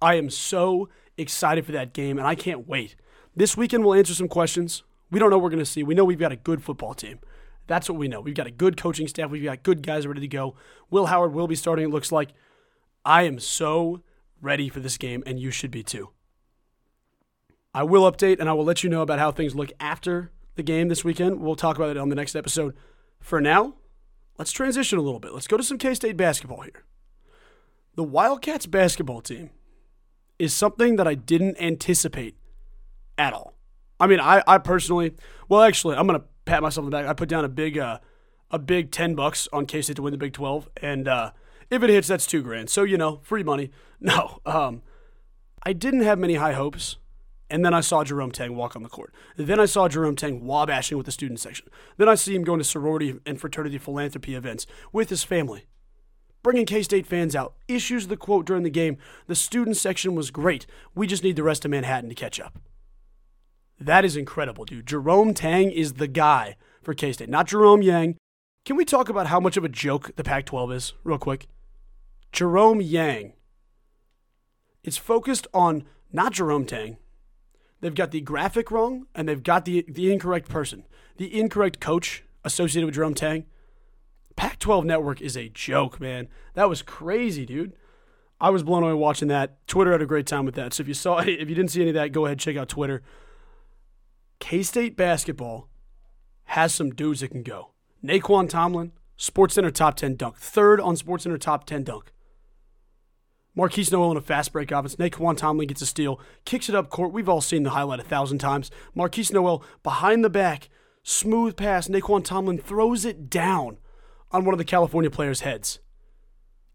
I 0.03 0.17
am 0.17 0.29
so 0.29 0.91
excited 1.17 1.65
for 1.65 1.73
that 1.73 1.95
game, 1.95 2.19
and 2.19 2.27
I 2.27 2.35
can't 2.35 2.69
wait. 2.69 2.95
This 3.35 3.57
weekend 3.57 3.83
we'll 3.83 3.95
answer 3.95 4.13
some 4.13 4.29
questions. 4.29 4.83
We 5.11 5.19
don't 5.19 5.31
know 5.31 5.39
what 5.39 5.45
we're 5.45 5.51
going 5.51 5.61
to 5.61 5.65
see. 5.65 5.83
We 5.83 5.95
know 5.95 6.05
we've 6.05 6.19
got 6.19 6.31
a 6.31 6.37
good 6.37 6.63
football 6.63 6.93
team. 6.93 7.21
That's 7.69 7.89
what 7.89 7.99
we 7.99 8.07
know. 8.07 8.21
We've 8.21 8.35
got 8.35 8.47
a 8.47 8.51
good 8.51 8.77
coaching 8.77 9.09
staff. 9.09 9.31
We've 9.31 9.43
got 9.43 9.63
good 9.63 9.83
guys 9.83 10.07
ready 10.07 10.21
to 10.21 10.29
go. 10.29 10.57
Will 10.91 11.07
Howard 11.07 11.33
will 11.33 11.49
be 11.49 11.57
starting, 11.57 11.87
it 11.87 11.91
looks 11.91 12.13
like. 12.13 12.35
I 13.03 13.23
am 13.23 13.39
so 13.39 14.03
ready 14.43 14.69
for 14.69 14.81
this 14.81 14.99
game, 14.99 15.23
and 15.25 15.41
you 15.41 15.51
should 15.51 15.71
be 15.71 15.83
too. 15.83 16.11
I 17.73 17.85
will 17.85 18.11
update 18.11 18.41
and 18.41 18.49
I 18.49 18.53
will 18.53 18.65
let 18.65 18.83
you 18.83 18.91
know 18.91 19.03
about 19.03 19.19
how 19.19 19.31
things 19.31 19.55
look 19.55 19.73
after 19.79 20.33
the 20.57 20.63
game 20.63 20.89
this 20.89 21.05
weekend. 21.05 21.41
We'll 21.41 21.57
talk 21.57 21.77
about 21.77 21.91
it 21.91 21.97
on 21.97 22.09
the 22.09 22.17
next 22.17 22.35
episode. 22.35 22.75
For 23.21 23.41
now, 23.41 23.75
let's 24.39 24.53
transition 24.53 24.99
a 24.99 25.03
little 25.03 25.21
bit. 25.21 25.33
Let's 25.33 25.47
go 25.47 25.57
to 25.57 25.63
some 25.63 25.79
K 25.79 25.95
State 25.95 26.17
basketball 26.17 26.63
here. 26.63 26.85
The 27.95 28.05
Wildcats 28.05 28.67
basketball 28.67 29.21
team 29.21 29.51
is 30.39 30.55
something 30.55 30.97
that 30.97 31.07
I 31.07 31.15
didn't 31.15 31.61
anticipate 31.61 32.37
at 33.19 33.33
all. 33.33 33.55
I 34.01 34.07
mean, 34.07 34.19
I, 34.19 34.43
I 34.47 34.59
personally, 34.59 35.15
well, 35.49 35.63
actually, 35.63 35.97
I'm 35.97 36.07
gonna 36.07 36.25
pat 36.47 36.63
myself 36.63 36.85
on 36.85 36.91
the 36.91 36.97
back. 36.97 37.07
I 37.07 37.13
put 37.13 37.29
down 37.29 37.45
a 37.45 37.49
big, 37.49 37.79
uh, 37.79 37.99
a 38.51 38.59
big 38.59 38.91
ten 38.91 39.15
bucks 39.15 39.49
on 39.53 39.67
K 39.67 39.83
State 39.83 39.97
to 39.97 40.03
win 40.03 40.13
the 40.13 40.19
Big 40.19 40.33
Twelve, 40.33 40.69
and 40.79 41.07
uh, 41.07 41.33
if 41.69 41.83
it 41.83 41.91
hits, 41.91 42.09
that's 42.09 42.27
two 42.27 42.43
grand. 42.43 42.71
So 42.71 42.83
you 42.83 42.97
know, 42.97 43.21
free 43.23 43.45
money. 43.45 43.71
No, 44.03 44.41
um, 44.47 44.81
I 45.63 45.75
didn't 45.75 46.01
have 46.01 46.19
many 46.19 46.37
high 46.37 46.55
hopes, 46.55 46.97
and 47.51 47.65
then 47.65 47.75
I 47.75 47.81
saw 47.81 48.05
Jerome 48.05 48.33
Tang 48.33 48.57
walk 48.57 48.77
on 48.77 48.83
the 48.83 48.89
court. 48.89 49.13
Then 49.37 49.61
I 49.61 49.67
saw 49.67 49.89
Jerome 49.89 50.17
Tang 50.17 50.43
wabashing 50.43 50.97
with 50.97 51.07
the 51.07 51.13
student 51.13 51.41
section. 51.41 51.69
Then 51.97 52.09
I 52.09 52.15
see 52.15 52.35
him 52.35 52.45
going 52.45 52.59
to 52.61 52.65
sorority 52.65 53.19
and 53.27 53.41
fraternity 53.41 53.79
philanthropy 53.79 54.35
events 54.35 54.67
with 54.93 55.11
his 55.11 55.25
family 55.25 55.67
bringing 56.43 56.67
K 56.67 56.83
State 56.83 57.07
fans 57.07 57.37
out. 57.37 57.55
Issues 57.69 58.09
the 58.09 58.17
quote 58.17 58.47
during 58.47 58.63
the 58.63 58.71
game 58.71 58.99
the 59.27 59.35
student 59.35 59.77
section 59.77 60.15
was 60.15 60.31
great. 60.31 60.67
We 60.95 61.07
just 61.07 61.25
need 61.25 61.37
the 61.37 61.43
rest 61.43 61.65
of 61.65 61.71
Manhattan 61.71 62.09
to 62.09 62.15
catch 62.15 62.41
up. 62.41 62.59
That 63.79 64.05
is 64.05 64.17
incredible, 64.17 64.65
dude. 64.65 64.87
Jerome 64.87 65.35
Tang 65.35 65.71
is 65.71 65.95
the 65.95 66.09
guy 66.09 66.57
for 66.83 66.95
K 66.95 67.13
State, 67.13 67.29
not 67.29 67.49
Jerome 67.49 67.83
Yang. 67.83 68.17
Can 68.65 68.77
we 68.77 68.85
talk 68.85 69.09
about 69.09 69.29
how 69.29 69.41
much 69.41 69.57
of 69.57 69.65
a 69.65 69.71
joke 69.71 70.15
the 70.17 70.25
Pac 70.25 70.47
12 70.47 70.73
is, 70.73 70.93
real 71.03 71.19
quick? 71.19 71.47
Jerome 72.31 72.81
Yang. 72.81 73.33
It's 74.85 74.99
focused 74.99 75.47
on 75.55 75.85
not 76.13 76.33
Jerome 76.33 76.67
Tang. 76.67 76.99
They've 77.81 77.95
got 77.95 78.11
the 78.11 78.21
graphic 78.21 78.71
wrong 78.71 79.07
and 79.15 79.29
they've 79.29 79.43
got 79.43 79.65
the, 79.65 79.85
the 79.89 80.13
incorrect 80.13 80.49
person, 80.49 80.87
the 81.17 81.39
incorrect 81.39 81.81
coach 81.81 82.25
associated 82.45 82.87
with 82.87 82.95
Jerome 82.95 83.15
Tang. 83.15 83.47
Pac 84.37 84.59
12 84.59 84.85
network 84.85 85.21
is 85.21 85.37
a 85.37 85.49
joke, 85.49 86.01
man. 86.01 86.29
That 86.55 86.69
was 86.69 86.83
crazy, 86.83 87.45
dude. 87.45 87.73
I 88.41 88.51
was 88.51 88.63
blown 88.63 88.83
away 88.83 88.95
watching 88.95 89.29
that. 89.29 89.67
Twitter 89.67 89.93
had 89.93 90.01
a 90.01 90.07
great 90.07 90.27
time 90.27 90.47
with 90.47 90.55
that. 90.55 90.73
So 90.73 90.83
if 90.83 90.89
you 90.89 90.95
saw 90.95 91.19
if 91.21 91.49
you 91.49 91.55
didn't 91.55 91.69
see 91.69 91.83
any 91.83 91.91
of 91.91 91.95
that, 91.95 92.13
go 92.13 92.27
ahead 92.27 92.39
check 92.39 92.57
out 92.57 92.69
Twitter. 92.69 93.03
K 94.39 94.63
State 94.63 94.97
basketball 94.97 95.69
has 96.45 96.73
some 96.75 96.91
dudes 96.91 97.21
that 97.21 97.29
can 97.29 97.43
go. 97.43 97.71
Nae'Qwan 98.03 98.49
Tomlin, 98.49 98.93
SportsCenter 99.19 99.73
top 99.73 99.97
10 99.97 100.17
dunk. 100.17 100.37
Third 100.37 100.81
on 100.81 100.97
SportsCenter 100.97 101.39
top 101.39 101.67
10 101.67 101.85
dunk. 101.85 102.13
Markquis 103.57 103.91
Nowell 103.91 104.13
in 104.13 104.17
a 104.17 104.21
fast 104.21 104.53
break 104.53 104.71
offense. 104.71 104.97
Nae'Qwan 104.97 105.37
Tomlin 105.37 105.67
gets 105.67 105.83
a 105.83 105.87
steal, 105.87 106.21
kicks 106.45 106.69
it 106.69 106.75
up 106.75 106.89
court. 106.89 107.13
We've 107.13 107.29
all 107.29 107.41
seen 107.41 107.65
the 107.65 107.71
highlight 107.71 108.01
a 108.01 108.05
thousand 108.05 108.39
times. 108.39 108.71
Markquis 108.97 109.33
Nowell 109.33 109.65
behind 109.83 110.25
the 110.25 110.31
back, 110.31 110.69
smooth 111.03 111.57
pass. 111.57 111.89
Nae'Qwan 111.89 112.25
Tomlin 112.25 112.59
throws 112.59 113.05
it 113.05 113.29
down 113.29 113.79
on 114.31 114.45
one 114.45 114.55
of 114.55 114.59
the 114.59 114.65
California 114.65 115.11
players' 115.11 115.41
heads. 115.41 115.81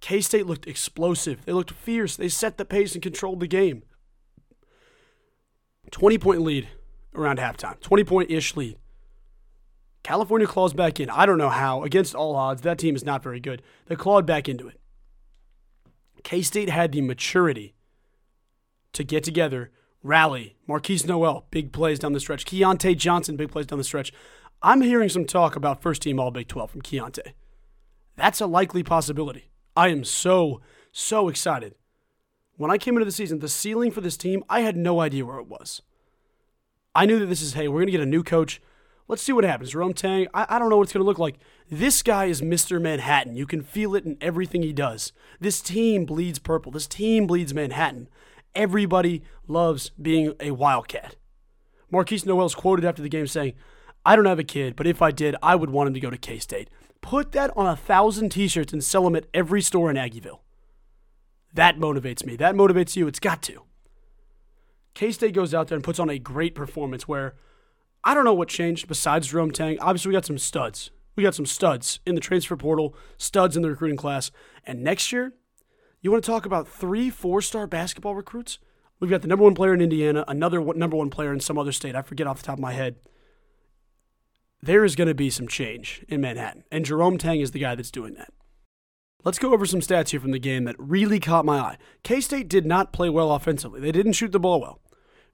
K 0.02 0.22
State 0.22 0.46
looked 0.46 0.68
explosive. 0.68 1.46
They 1.46 1.54
looked 1.54 1.72
fierce. 1.72 2.16
They 2.16 2.30
set 2.30 2.58
the 2.58 2.66
pace 2.66 2.94
and 2.94 3.02
controlled 3.02 3.40
the 3.40 3.48
game. 3.48 3.84
20 5.92 6.18
point 6.18 6.42
lead 6.42 6.68
around 7.14 7.40
halftime, 7.40 7.80
20 7.80 8.04
point 8.04 8.32
ish 8.32 8.56
lead. 8.56 8.78
California 10.04 10.46
claws 10.46 10.74
back 10.74 11.00
in. 11.00 11.10
I 11.10 11.26
don't 11.26 11.38
know 11.38 11.50
how. 11.50 11.84
Against 11.84 12.14
all 12.14 12.36
odds, 12.36 12.62
that 12.62 12.78
team 12.78 12.96
is 12.96 13.04
not 13.04 13.24
very 13.24 13.40
good. 13.40 13.64
They 13.88 13.96
clawed 13.96 14.26
back 14.26 14.48
into 14.48 14.68
it. 14.68 14.80
K 16.26 16.42
State 16.42 16.70
had 16.70 16.92
the 16.92 17.02
maturity 17.02 17.76
to 18.94 19.04
get 19.04 19.24
together, 19.24 19.72
rally. 20.02 20.58
Markquis 20.68 21.06
Nowell, 21.06 21.46
big 21.52 21.72
plays 21.72 22.00
down 22.00 22.14
the 22.14 22.20
stretch. 22.20 22.46
Keyontae 22.46 22.98
Johnson, 22.98 23.38
big 23.38 23.52
plays 23.52 23.68
down 23.68 23.78
the 23.78 23.86
stretch. 23.86 24.12
I'm 24.64 24.82
hearing 24.82 25.08
some 25.08 25.26
talk 25.26 25.56
about 25.56 25.84
first 25.84 26.02
team 26.02 26.20
All 26.20 26.32
Big 26.32 26.48
12 26.48 26.72
from 26.72 26.82
Keyontae. 26.82 27.34
That's 28.16 28.42
a 28.42 28.48
likely 28.48 28.82
possibility. 28.82 29.52
I 29.78 29.90
am 29.90 30.04
so, 30.04 30.62
so 30.92 31.30
excited. 31.30 31.76
When 32.58 32.72
I 32.72 32.80
came 32.80 32.96
into 32.96 33.06
the 33.06 33.12
season, 33.12 33.38
the 33.38 33.48
ceiling 33.48 33.92
for 33.92 34.02
this 34.02 34.18
team, 34.18 34.44
I 34.50 34.62
had 34.62 34.76
no 34.76 35.02
idea 35.02 35.28
where 35.28 35.38
it 35.38 35.48
was. 35.48 35.84
I 36.96 37.06
knew 37.06 37.20
that 37.20 37.28
this 37.28 37.44
is, 37.44 37.54
hey, 37.54 37.68
we're 37.68 37.82
going 37.82 37.88
to 37.88 37.92
get 37.92 38.02
a 38.02 38.06
new 38.06 38.24
coach. 38.24 38.60
Let's 39.08 39.22
see 39.22 39.34
what 39.34 39.44
happens. 39.44 39.72
Jerome 39.72 39.94
Tang, 39.94 40.28
I, 40.34 40.46
I 40.50 40.60
don't 40.60 40.70
know 40.70 40.78
what 40.78 40.84
it's 40.84 40.94
going 40.94 41.04
to 41.04 41.08
look 41.08 41.20
like. 41.20 41.38
This 41.70 42.02
guy 42.02 42.26
is 42.26 42.42
Mr. 42.42 42.82
Manhattan. 42.82 43.36
You 43.36 43.46
can 43.46 43.62
feel 43.62 43.96
it 43.96 44.06
in 44.06 44.18
everything 44.20 44.64
he 44.64 44.74
does. 44.74 45.14
This 45.40 45.62
team 45.62 46.06
bleeds 46.06 46.40
purple. 46.40 46.72
This 46.72 46.88
team 46.88 47.28
bleeds 47.28 47.54
Manhattan. 47.54 48.10
Everybody 48.56 49.22
loves 49.48 49.92
being 50.02 50.34
a 50.40 50.52
Wildcat. 50.52 51.16
Markquis 51.92 52.26
Nowell's 52.26 52.56
quoted 52.56 52.84
after 52.84 53.04
the 53.04 53.10
game 53.10 53.28
saying, 53.28 53.54
I 54.06 54.16
don't 54.16 54.26
have 54.26 54.40
a 54.40 54.44
kid, 54.44 54.76
but 54.76 54.88
if 54.88 55.02
I 55.02 55.12
did, 55.12 55.36
I 55.42 55.56
would 55.56 55.70
want 55.70 55.88
him 55.88 55.94
to 55.96 56.00
go 56.00 56.10
to 56.10 56.18
K 56.18 56.40
State. 56.40 56.70
Put 57.02 57.32
that 57.34 57.52
on 57.56 57.68
a 57.68 57.76
thousand 57.76 58.30
t 58.30 58.48
shirts 58.48 58.74
and 58.74 58.84
sell 58.84 59.04
them 59.04 59.16
at 59.16 59.26
every 59.34 59.62
store 59.62 59.90
in 59.90 59.96
Aggieville. 59.96 60.40
That 61.54 61.78
motivates 61.78 62.26
me. 62.26 62.36
That 62.36 62.56
motivates 62.56 62.96
you. 62.96 63.08
It's 63.08 63.20
got 63.20 63.42
to. 63.44 63.64
K 64.94 65.12
State 65.12 65.34
goes 65.34 65.54
out 65.54 65.68
there 65.68 65.76
and 65.76 65.84
puts 65.84 66.00
on 66.00 66.10
a 66.10 66.20
great 66.20 66.56
performance 66.56 67.08
where 67.08 67.36
I 68.06 68.14
don't 68.14 68.24
know 68.24 68.36
what 68.36 68.50
changed 68.50 68.88
besides 68.88 69.28
Jerome 69.28 69.52
Tang. 69.52 69.80
Obviously, 69.80 70.10
we 70.10 70.14
got 70.14 70.26
some 70.26 70.38
studs. 70.38 70.92
We 71.16 71.24
got 71.24 71.34
some 71.34 71.46
studs 71.46 72.00
in 72.06 72.14
the 72.14 72.22
transfer 72.22 72.56
portal, 72.56 72.96
studs 73.18 73.58
in 73.58 73.64
the 73.64 73.70
recruiting 73.70 73.98
class. 73.98 74.30
And 74.64 74.84
next 74.84 75.12
year, 75.12 75.34
you 76.02 76.12
want 76.12 76.24
to 76.24 76.30
talk 76.30 76.46
about 76.46 76.68
three 76.68 77.10
four 77.10 77.42
star 77.42 77.66
basketball 77.66 78.14
recruits? 78.14 78.60
We've 79.00 79.10
got 79.10 79.24
the 79.24 79.28
number 79.28 79.44
one 79.44 79.56
player 79.56 79.74
in 79.74 79.82
Indiana, 79.82 80.24
another 80.28 80.62
number 80.62 80.96
one 80.96 81.10
player 81.10 81.34
in 81.34 81.40
some 81.40 81.58
other 81.58 81.72
state. 81.72 81.96
I 81.96 82.04
forget 82.04 82.28
off 82.28 82.40
the 82.40 82.46
top 82.46 82.58
of 82.58 82.62
my 82.62 82.74
head. 82.74 82.98
There 84.62 84.86
is 84.86 84.96
going 84.96 85.08
to 85.08 85.16
be 85.16 85.30
some 85.30 85.48
change 85.48 86.06
in 86.08 86.22
Manhattan, 86.22 86.64
and 86.72 86.86
Jerome 86.86 87.18
Tang 87.18 87.40
is 87.40 87.52
the 87.52 87.60
guy 87.60 87.76
that's 87.76 87.92
doing 87.92 88.14
that. 88.16 88.32
Let's 89.24 89.40
go 89.40 89.54
over 89.54 89.66
some 89.66 89.80
stats 89.80 90.10
here 90.10 90.20
from 90.20 90.32
the 90.32 90.40
game 90.40 90.64
that 90.66 90.76
really 90.78 91.20
caught 91.20 91.46
my 91.46 91.58
eye. 91.58 91.78
K 92.04 92.22
State 92.22 92.48
did 92.48 92.66
not 92.66 92.94
play 92.94 93.10
well 93.10 93.32
offensively, 93.32 93.80
they 93.80 93.92
didn't 93.92 94.14
shoot 94.14 94.32
the 94.32 94.40
ball 94.40 94.62
well. 94.62 94.80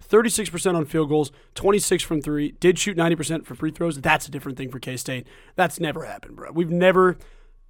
36% 0.08 0.76
on 0.76 0.86
field 0.86 1.10
goals, 1.10 1.32
26 1.56 2.04
from 2.04 2.22
three, 2.22 2.52
did 2.60 2.80
shoot 2.80 2.98
90% 2.98 3.46
for 3.46 3.56
free 3.56 3.72
throws. 3.72 4.00
That's 4.00 4.28
a 4.28 4.32
different 4.32 4.58
thing 4.58 4.70
for 4.70 4.80
K 4.80 4.98
State. 4.98 5.28
That's 5.56 5.80
never 5.80 6.06
happened, 6.06 6.36
bro. 6.36 6.52
We've 6.52 6.70
never, 6.70 7.18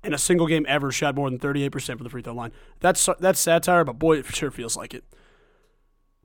in 0.04 0.14
a 0.14 0.18
single 0.18 0.48
game 0.48 0.66
ever, 0.68 0.92
shot 0.92 1.16
more 1.16 1.30
than 1.30 1.40
38% 1.40 1.98
for 1.98 2.04
the 2.04 2.10
free 2.10 2.22
throw 2.22 2.34
line. 2.34 2.52
That's, 2.80 3.08
that's 3.20 3.40
satire, 3.40 3.84
but 3.84 4.00
boy, 4.00 4.20
it 4.20 4.26
sure 4.28 4.52
feels 4.52 4.78
like 4.78 4.94
it. 4.94 5.04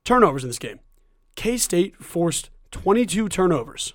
Turnovers 0.05 0.45
in 0.45 0.51
this 0.51 0.59
game. 0.59 0.81
K 1.35 1.57
State 1.57 1.97
forced 1.97 2.51
22 2.71 3.29
turnovers. 3.29 3.93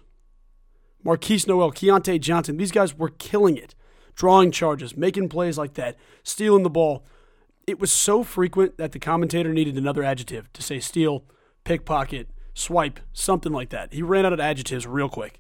Markquis 1.04 1.48
Nowell, 1.48 1.72
Keyontae 1.72 2.20
Johnson, 2.20 2.58
these 2.58 2.72
guys 2.72 2.96
were 2.96 3.10
killing 3.10 3.58
it, 3.58 3.74
drawing 4.16 4.52
charges, 4.52 4.96
making 4.96 5.30
plays 5.30 5.58
like 5.58 5.74
that, 5.74 5.98
stealing 6.24 6.64
the 6.64 6.70
ball. 6.70 7.04
It 7.66 7.80
was 7.80 7.92
so 7.92 8.24
frequent 8.24 8.78
that 8.78 8.92
the 8.92 9.00
commentator 9.00 9.52
needed 9.52 9.78
another 9.78 10.04
adjective 10.04 10.52
to 10.54 10.62
say 10.62 10.80
steal 10.80 11.24
pickpocket, 11.64 12.30
swipe, 12.54 13.00
something 13.14 13.52
like 13.52 13.70
that. 13.70 13.94
He 13.94 14.02
ran 14.02 14.26
out 14.26 14.34
of 14.34 14.40
adjectives 14.40 14.88
real 14.88 15.10
quick. 15.10 15.40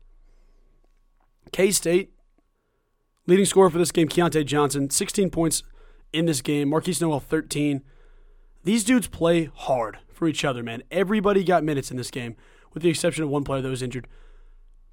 K 1.51 1.71
State, 1.71 2.13
leading 3.27 3.45
scorer 3.45 3.69
for 3.69 3.77
this 3.77 3.91
game, 3.91 4.07
Keyontae 4.07 4.45
Johnson, 4.45 4.89
16 4.89 5.29
points 5.29 5.63
in 6.13 6.25
this 6.25 6.41
game. 6.41 6.69
Markquis 6.69 7.01
Nowell, 7.01 7.19
13. 7.19 7.81
These 8.63 8.83
dudes 8.83 9.07
play 9.07 9.49
hard 9.53 9.97
for 10.13 10.27
each 10.27 10.45
other, 10.45 10.63
man. 10.63 10.83
Everybody 10.91 11.43
got 11.43 11.63
minutes 11.63 11.91
in 11.91 11.97
this 11.97 12.11
game, 12.11 12.35
with 12.73 12.83
the 12.83 12.89
exception 12.89 13.23
of 13.23 13.29
one 13.29 13.43
player 13.43 13.61
that 13.61 13.69
was 13.69 13.81
injured. 13.81 14.07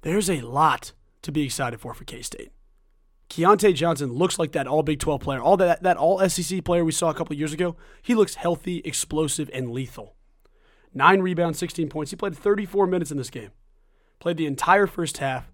There's 0.01 0.29
a 0.29 0.41
lot 0.41 0.93
to 1.21 1.31
be 1.31 1.43
excited 1.43 1.79
for 1.79 1.93
for 1.93 2.03
K 2.03 2.21
State. 2.21 2.51
Keyontae 3.29 3.75
Johnson 3.75 4.13
looks 4.13 4.39
like 4.39 4.53
that 4.53 4.67
all 4.67 4.81
Big 4.81 4.99
12 4.99 5.21
player, 5.21 5.39
all 5.39 5.55
that, 5.57 5.83
that 5.83 5.97
all 5.97 6.27
SEC 6.27 6.63
player 6.63 6.83
we 6.83 6.91
saw 6.91 7.09
a 7.09 7.13
couple 7.13 7.35
years 7.35 7.53
ago. 7.53 7.75
He 8.01 8.15
looks 8.15 8.35
healthy, 8.35 8.81
explosive, 8.83 9.51
and 9.53 9.71
lethal. 9.71 10.15
Nine 10.93 11.21
rebounds, 11.21 11.59
16 11.59 11.89
points. 11.89 12.11
He 12.11 12.17
played 12.17 12.35
34 12.35 12.87
minutes 12.87 13.11
in 13.11 13.17
this 13.17 13.29
game. 13.29 13.51
Played 14.19 14.37
the 14.37 14.47
entire 14.47 14.87
first 14.87 15.17
half 15.19 15.51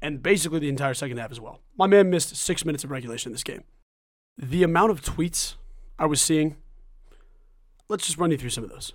and 0.00 0.22
basically 0.22 0.58
the 0.58 0.68
entire 0.68 0.94
second 0.94 1.16
half 1.16 1.30
as 1.30 1.40
well. 1.40 1.60
My 1.76 1.86
man 1.86 2.10
missed 2.10 2.36
six 2.36 2.64
minutes 2.64 2.84
of 2.84 2.90
regulation 2.90 3.30
in 3.30 3.32
this 3.32 3.42
game. 3.42 3.64
The 4.36 4.62
amount 4.62 4.90
of 4.90 5.00
tweets 5.00 5.54
I 5.98 6.06
was 6.06 6.20
seeing, 6.20 6.56
let's 7.88 8.06
just 8.06 8.18
run 8.18 8.30
you 8.30 8.36
through 8.36 8.50
some 8.50 8.64
of 8.64 8.70
those. 8.70 8.92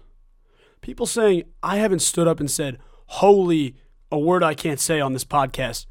People 0.82 1.06
saying, 1.06 1.44
I 1.64 1.78
haven't 1.78 2.00
stood 2.00 2.28
up 2.28 2.40
and 2.40 2.50
said, 2.50 2.78
holy, 3.08 3.76
a 4.12 4.20
word 4.20 4.44
I 4.44 4.54
can't 4.54 4.80
say 4.80 5.00
on 5.00 5.14
this 5.14 5.26
podcast. 5.26 5.86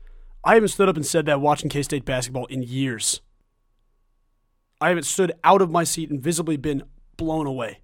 I 0.45 0.55
haven't 0.55 0.69
stood 0.69 0.88
up 0.88 0.97
and 0.97 1.05
said 1.05 1.26
that 1.26 1.40
watching 1.40 1.69
K 1.69 1.83
State 1.83 2.05
basketball 2.05 2.47
in 2.47 2.62
years. 2.62 3.21
I 4.81 4.88
haven't 4.88 5.05
stood 5.05 5.33
out 5.43 5.61
of 5.61 5.71
my 5.71 5.85
seat 5.85 6.11
and 6.11 6.23
visibly 6.23 6.57
been 6.57 6.85
blown 7.17 7.47
away. 7.47 7.81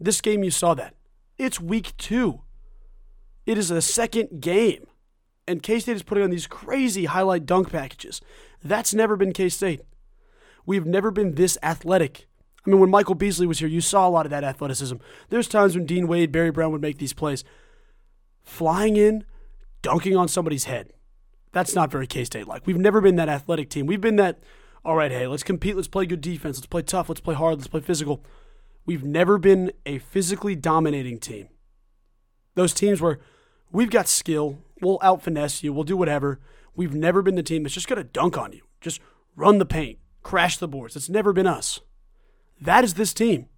This 0.00 0.20
game, 0.20 0.42
you 0.42 0.50
saw 0.50 0.74
that. 0.74 0.94
It's 1.38 1.60
week 1.60 1.96
two. 1.96 2.42
It 3.46 3.56
is 3.56 3.70
a 3.70 3.80
second 3.80 4.40
game. 4.40 4.86
And 5.46 5.62
K 5.62 5.78
State 5.78 5.96
is 5.96 6.02
putting 6.02 6.24
on 6.24 6.30
these 6.30 6.46
crazy 6.46 7.06
highlight 7.06 7.46
dunk 7.46 7.70
packages. 7.70 8.20
That's 8.62 8.92
never 8.92 9.16
been 9.16 9.32
K 9.32 9.48
State. 9.48 9.80
We've 10.66 10.84
never 10.84 11.10
been 11.10 11.36
this 11.36 11.56
athletic. 11.62 12.26
I 12.66 12.70
mean, 12.70 12.80
when 12.80 12.90
Michael 12.90 13.14
Beasley 13.14 13.46
was 13.46 13.60
here, 13.60 13.68
you 13.68 13.80
saw 13.80 14.06
a 14.06 14.10
lot 14.10 14.26
of 14.26 14.30
that 14.30 14.44
athleticism. 14.44 14.96
There's 15.30 15.48
times 15.48 15.74
when 15.74 15.86
Dean 15.86 16.06
Wade, 16.06 16.32
Barry 16.32 16.50
Brown 16.50 16.72
would 16.72 16.82
make 16.82 16.98
these 16.98 17.14
plays. 17.14 17.44
Flying 18.42 18.96
in, 18.96 19.24
dunking 19.80 20.16
on 20.16 20.28
somebody's 20.28 20.64
head. 20.64 20.92
That's 21.52 21.74
not 21.74 21.90
very 21.90 22.06
K 22.06 22.24
State 22.24 22.46
like. 22.46 22.66
We've 22.66 22.76
never 22.76 23.00
been 23.00 23.16
that 23.16 23.30
athletic 23.30 23.70
team. 23.70 23.86
We've 23.86 24.00
been 24.00 24.16
that, 24.16 24.40
all 24.84 24.96
right, 24.96 25.10
hey, 25.10 25.26
let's 25.26 25.42
compete, 25.42 25.76
let's 25.76 25.88
play 25.88 26.04
good 26.04 26.20
defense, 26.20 26.58
let's 26.58 26.66
play 26.66 26.82
tough, 26.82 27.08
let's 27.08 27.22
play 27.22 27.34
hard, 27.34 27.56
let's 27.56 27.68
play 27.68 27.80
physical. 27.80 28.22
We've 28.88 29.04
never 29.04 29.36
been 29.36 29.72
a 29.84 29.98
physically 29.98 30.56
dominating 30.56 31.18
team. 31.18 31.50
Those 32.54 32.72
teams 32.72 33.02
where 33.02 33.18
we've 33.70 33.90
got 33.90 34.08
skill, 34.08 34.60
we'll 34.80 34.98
out 35.02 35.20
finesse 35.20 35.62
you, 35.62 35.74
we'll 35.74 35.84
do 35.84 35.94
whatever. 35.94 36.40
We've 36.74 36.94
never 36.94 37.20
been 37.20 37.34
the 37.34 37.42
team 37.42 37.64
that's 37.64 37.74
just 37.74 37.86
going 37.86 37.98
to 37.98 38.04
dunk 38.04 38.38
on 38.38 38.54
you, 38.54 38.62
just 38.80 39.02
run 39.36 39.58
the 39.58 39.66
paint, 39.66 39.98
crash 40.22 40.56
the 40.56 40.66
boards. 40.66 40.96
It's 40.96 41.10
never 41.10 41.34
been 41.34 41.46
us. 41.46 41.80
That 42.62 42.82
is 42.82 42.94
this 42.94 43.12
team. 43.12 43.50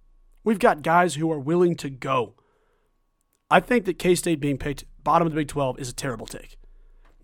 We've 0.43 0.59
got 0.59 0.81
guys 0.81 1.15
who 1.15 1.31
are 1.31 1.39
willing 1.39 1.77
to 1.77 1.89
go. 1.89 2.33
I 3.49 3.61
think 3.61 3.85
that 3.85 3.97
K 3.97 4.15
State 4.15 4.41
being 4.41 4.57
picked 4.57 4.83
bottom 5.01 5.27
of 5.27 5.31
the 5.31 5.39
Big 5.39 5.47
12 5.47 5.79
is 5.79 5.87
a 5.87 5.93
terrible 5.93 6.27
take. 6.27 6.57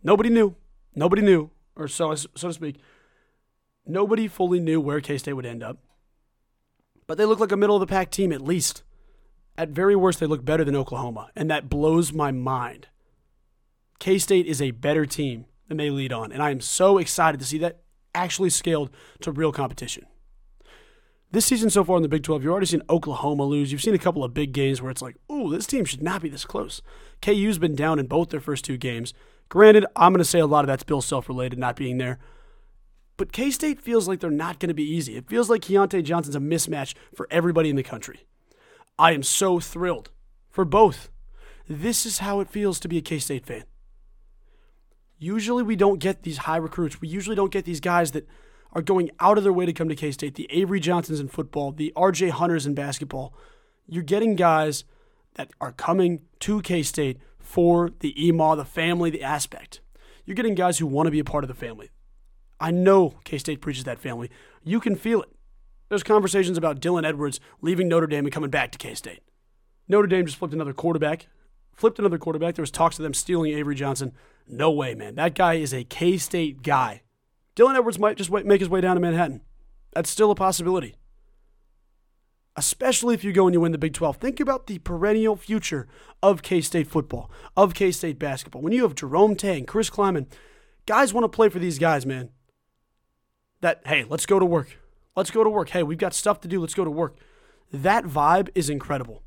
Nobody 0.01 0.29
knew. 0.29 0.55
Nobody 0.95 1.21
knew, 1.21 1.49
or 1.75 1.89
so, 1.89 2.15
so 2.15 2.27
to 2.47 2.53
speak. 2.53 2.77
Nobody 3.85 4.29
fully 4.29 4.61
knew 4.61 4.79
where 4.79 5.01
K 5.01 5.17
State 5.17 5.33
would 5.33 5.45
end 5.45 5.61
up 5.61 5.79
but 7.07 7.17
they 7.17 7.25
look 7.25 7.39
like 7.39 7.51
a 7.51 7.57
middle 7.57 7.75
of 7.75 7.79
the 7.79 7.87
pack 7.87 8.11
team 8.11 8.31
at 8.31 8.41
least. 8.41 8.83
At 9.57 9.69
very 9.69 9.95
worst, 9.95 10.19
they 10.19 10.27
look 10.27 10.45
better 10.45 10.63
than 10.63 10.75
Oklahoma, 10.75 11.31
and 11.35 11.49
that 11.49 11.69
blows 11.69 12.13
my 12.13 12.31
mind. 12.31 12.89
K 13.99 14.19
State 14.19 14.45
is 14.45 14.61
a 14.61 14.71
better 14.71 15.05
team 15.05 15.45
than 15.67 15.77
they 15.77 15.89
lead 15.89 16.13
on. 16.13 16.31
And 16.31 16.41
I 16.41 16.51
am 16.51 16.61
so 16.61 16.97
excited 16.97 17.39
to 17.39 17.45
see 17.45 17.57
that 17.59 17.81
actually 18.13 18.49
scaled 18.49 18.89
to 19.21 19.31
real 19.31 19.51
competition. 19.51 20.05
This 21.31 21.45
season 21.45 21.69
so 21.69 21.83
far 21.83 21.97
in 21.97 22.03
the 22.03 22.09
Big 22.09 22.23
12, 22.23 22.43
you've 22.43 22.51
already 22.51 22.67
seen 22.67 22.83
Oklahoma 22.89 23.43
lose. 23.43 23.71
You've 23.71 23.81
seen 23.81 23.93
a 23.93 23.99
couple 23.99 24.23
of 24.23 24.33
big 24.33 24.53
games 24.53 24.81
where 24.81 24.89
it's 24.89 25.01
like, 25.01 25.17
ooh, 25.29 25.49
this 25.49 25.67
team 25.67 25.83
should 25.83 26.01
not 26.01 26.21
be 26.21 26.29
this 26.29 26.45
close. 26.45 26.81
KU's 27.21 27.59
been 27.59 27.75
down 27.75 27.99
in 27.99 28.07
both 28.07 28.29
their 28.29 28.39
first 28.39 28.63
two 28.63 28.77
games. 28.77 29.13
Granted, 29.49 29.85
I'm 29.95 30.13
going 30.13 30.19
to 30.19 30.25
say 30.25 30.39
a 30.39 30.47
lot 30.47 30.63
of 30.63 30.67
that's 30.67 30.83
Bill 30.83 31.01
Self 31.01 31.27
related, 31.27 31.59
not 31.59 31.75
being 31.75 31.97
there. 31.97 32.19
But 33.17 33.31
K 33.31 33.49
State 33.49 33.81
feels 33.81 34.07
like 34.07 34.19
they're 34.19 34.29
not 34.29 34.59
going 34.59 34.69
to 34.69 34.75
be 34.75 34.83
easy. 34.83 35.17
It 35.17 35.27
feels 35.27 35.49
like 35.49 35.63
Keyontae 35.63 36.03
Johnson's 36.03 36.35
a 36.35 36.39
mismatch 36.39 36.93
for 37.15 37.27
everybody 37.31 37.69
in 37.69 37.75
the 37.75 37.83
country. 37.83 38.27
I 38.99 39.11
am 39.13 39.23
so 39.23 39.59
thrilled 39.59 40.11
for 40.49 40.65
both. 40.65 41.09
This 41.67 42.05
is 42.05 42.19
how 42.19 42.39
it 42.39 42.49
feels 42.49 42.79
to 42.79 42.87
be 42.87 42.99
a 42.99 43.01
K 43.01 43.19
State 43.19 43.45
fan. 43.45 43.63
Usually, 45.17 45.63
we 45.63 45.75
don't 45.75 45.99
get 45.99 46.21
these 46.21 46.37
high 46.39 46.57
recruits. 46.57 47.01
We 47.01 47.07
usually 47.07 47.35
don't 47.35 47.51
get 47.51 47.65
these 47.65 47.79
guys 47.79 48.11
that 48.11 48.27
are 48.73 48.83
going 48.83 49.09
out 49.19 49.37
of 49.37 49.43
their 49.43 49.53
way 49.53 49.65
to 49.65 49.73
come 49.73 49.89
to 49.89 49.95
K 49.95 50.11
State. 50.11 50.35
The 50.35 50.47
Avery 50.51 50.79
Johnsons 50.79 51.19
in 51.19 51.27
football, 51.27 51.71
the 51.71 51.91
RJ 51.95 52.29
Hunters 52.29 52.67
in 52.67 52.75
basketball. 52.75 53.33
You're 53.87 54.03
getting 54.03 54.35
guys 54.35 54.83
that 55.35 55.49
are 55.59 55.71
coming 55.71 56.21
to 56.41 56.61
K 56.61 56.83
State 56.83 57.19
for 57.39 57.91
the 57.99 58.13
EMAW, 58.13 58.57
the 58.57 58.65
family, 58.65 59.09
the 59.09 59.23
aspect. 59.23 59.79
You're 60.25 60.35
getting 60.35 60.55
guys 60.55 60.77
who 60.77 60.85
want 60.85 61.07
to 61.07 61.11
be 61.11 61.19
a 61.19 61.23
part 61.23 61.43
of 61.43 61.47
the 61.47 61.53
family. 61.53 61.89
I 62.59 62.71
know 62.71 63.15
K 63.23 63.37
State 63.37 63.61
preaches 63.61 63.83
that 63.83 63.99
family. 63.99 64.29
You 64.63 64.79
can 64.79 64.95
feel 64.95 65.21
it. 65.21 65.29
There's 65.89 66.03
conversations 66.03 66.57
about 66.57 66.81
Dylan 66.81 67.05
Edwards 67.05 67.39
leaving 67.61 67.87
Notre 67.87 68.07
Dame 68.07 68.25
and 68.25 68.33
coming 68.33 68.49
back 68.49 68.71
to 68.71 68.77
K 68.77 68.93
State. 68.93 69.21
Notre 69.87 70.07
Dame 70.07 70.25
just 70.25 70.37
flipped 70.37 70.53
another 70.53 70.73
quarterback. 70.73 71.27
Flipped 71.73 71.99
another 71.99 72.17
quarterback. 72.17 72.55
There 72.55 72.63
was 72.63 72.71
talks 72.71 72.97
of 72.97 73.03
them 73.03 73.13
stealing 73.13 73.53
Avery 73.53 73.75
Johnson. 73.75 74.11
No 74.47 74.71
way, 74.71 74.95
man. 74.95 75.15
That 75.15 75.35
guy 75.35 75.55
is 75.55 75.73
a 75.73 75.83
K 75.83 76.17
State 76.17 76.63
guy. 76.63 77.03
Dylan 77.55 77.75
Edwards 77.75 77.99
might 77.99 78.17
just 78.17 78.31
make 78.31 78.59
his 78.59 78.69
way 78.69 78.81
down 78.81 78.95
to 78.95 79.01
Manhattan. 79.01 79.41
That's 79.93 80.09
still 80.09 80.31
a 80.31 80.35
possibility. 80.35 80.95
Especially 82.55 83.13
if 83.13 83.23
you 83.23 83.31
go 83.31 83.45
and 83.45 83.53
you 83.53 83.61
win 83.61 83.71
the 83.71 83.77
Big 83.77 83.93
12. 83.93 84.17
Think 84.17 84.39
about 84.39 84.65
the 84.65 84.79
perennial 84.79 85.35
future 85.35 85.87
of 86.23 86.41
K 86.41 86.61
State 86.61 86.87
football, 86.87 87.31
of 87.55 87.75
K 87.75 87.91
State 87.91 88.17
basketball. 88.17 88.63
When 88.63 88.73
you 88.73 88.81
have 88.83 88.95
Jerome 88.95 89.35
Tang, 89.35 89.65
Chris 89.65 89.91
Klieman, 89.91 90.25
guys 90.87 91.13
want 91.13 91.23
to 91.23 91.29
play 91.29 91.49
for 91.49 91.59
these 91.59 91.77
guys, 91.77 92.05
man 92.05 92.31
that, 93.61 93.81
hey, 93.85 94.05
let's 94.07 94.25
go 94.25 94.39
to 94.39 94.45
work. 94.45 94.77
Let's 95.15 95.31
go 95.31 95.43
to 95.43 95.49
work. 95.49 95.69
Hey, 95.69 95.83
we've 95.83 95.97
got 95.97 96.13
stuff 96.13 96.41
to 96.41 96.47
do. 96.47 96.59
Let's 96.61 96.73
go 96.73 96.83
to 96.83 96.91
work. 96.91 97.15
That 97.71 98.05
vibe 98.05 98.49
is 98.55 98.69
incredible. 98.69 99.23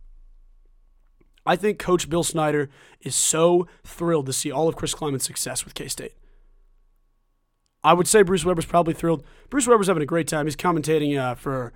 I 1.46 1.56
think 1.56 1.78
Coach 1.78 2.08
Bill 2.08 2.22
Snyder 2.22 2.68
is 3.00 3.14
so 3.14 3.66
thrilled 3.84 4.26
to 4.26 4.32
see 4.32 4.50
all 4.50 4.68
of 4.68 4.76
Chris 4.76 4.94
Klieman's 4.94 5.25
success 5.25 5.64
with 5.64 5.75
K 5.75 5.88
State. 5.88 6.14
I 7.82 7.94
would 7.94 8.06
say 8.06 8.22
Bruce 8.22 8.44
Weber's 8.44 8.66
probably 8.66 8.94
thrilled. 8.94 9.25
Bruce 9.49 9.66
Weber's 9.66 9.88
having 9.88 10.02
a 10.02 10.06
great 10.06 10.28
time. 10.28 10.46
He's 10.46 10.56
commentating 10.56 11.18
uh, 11.18 11.34
for 11.34 11.72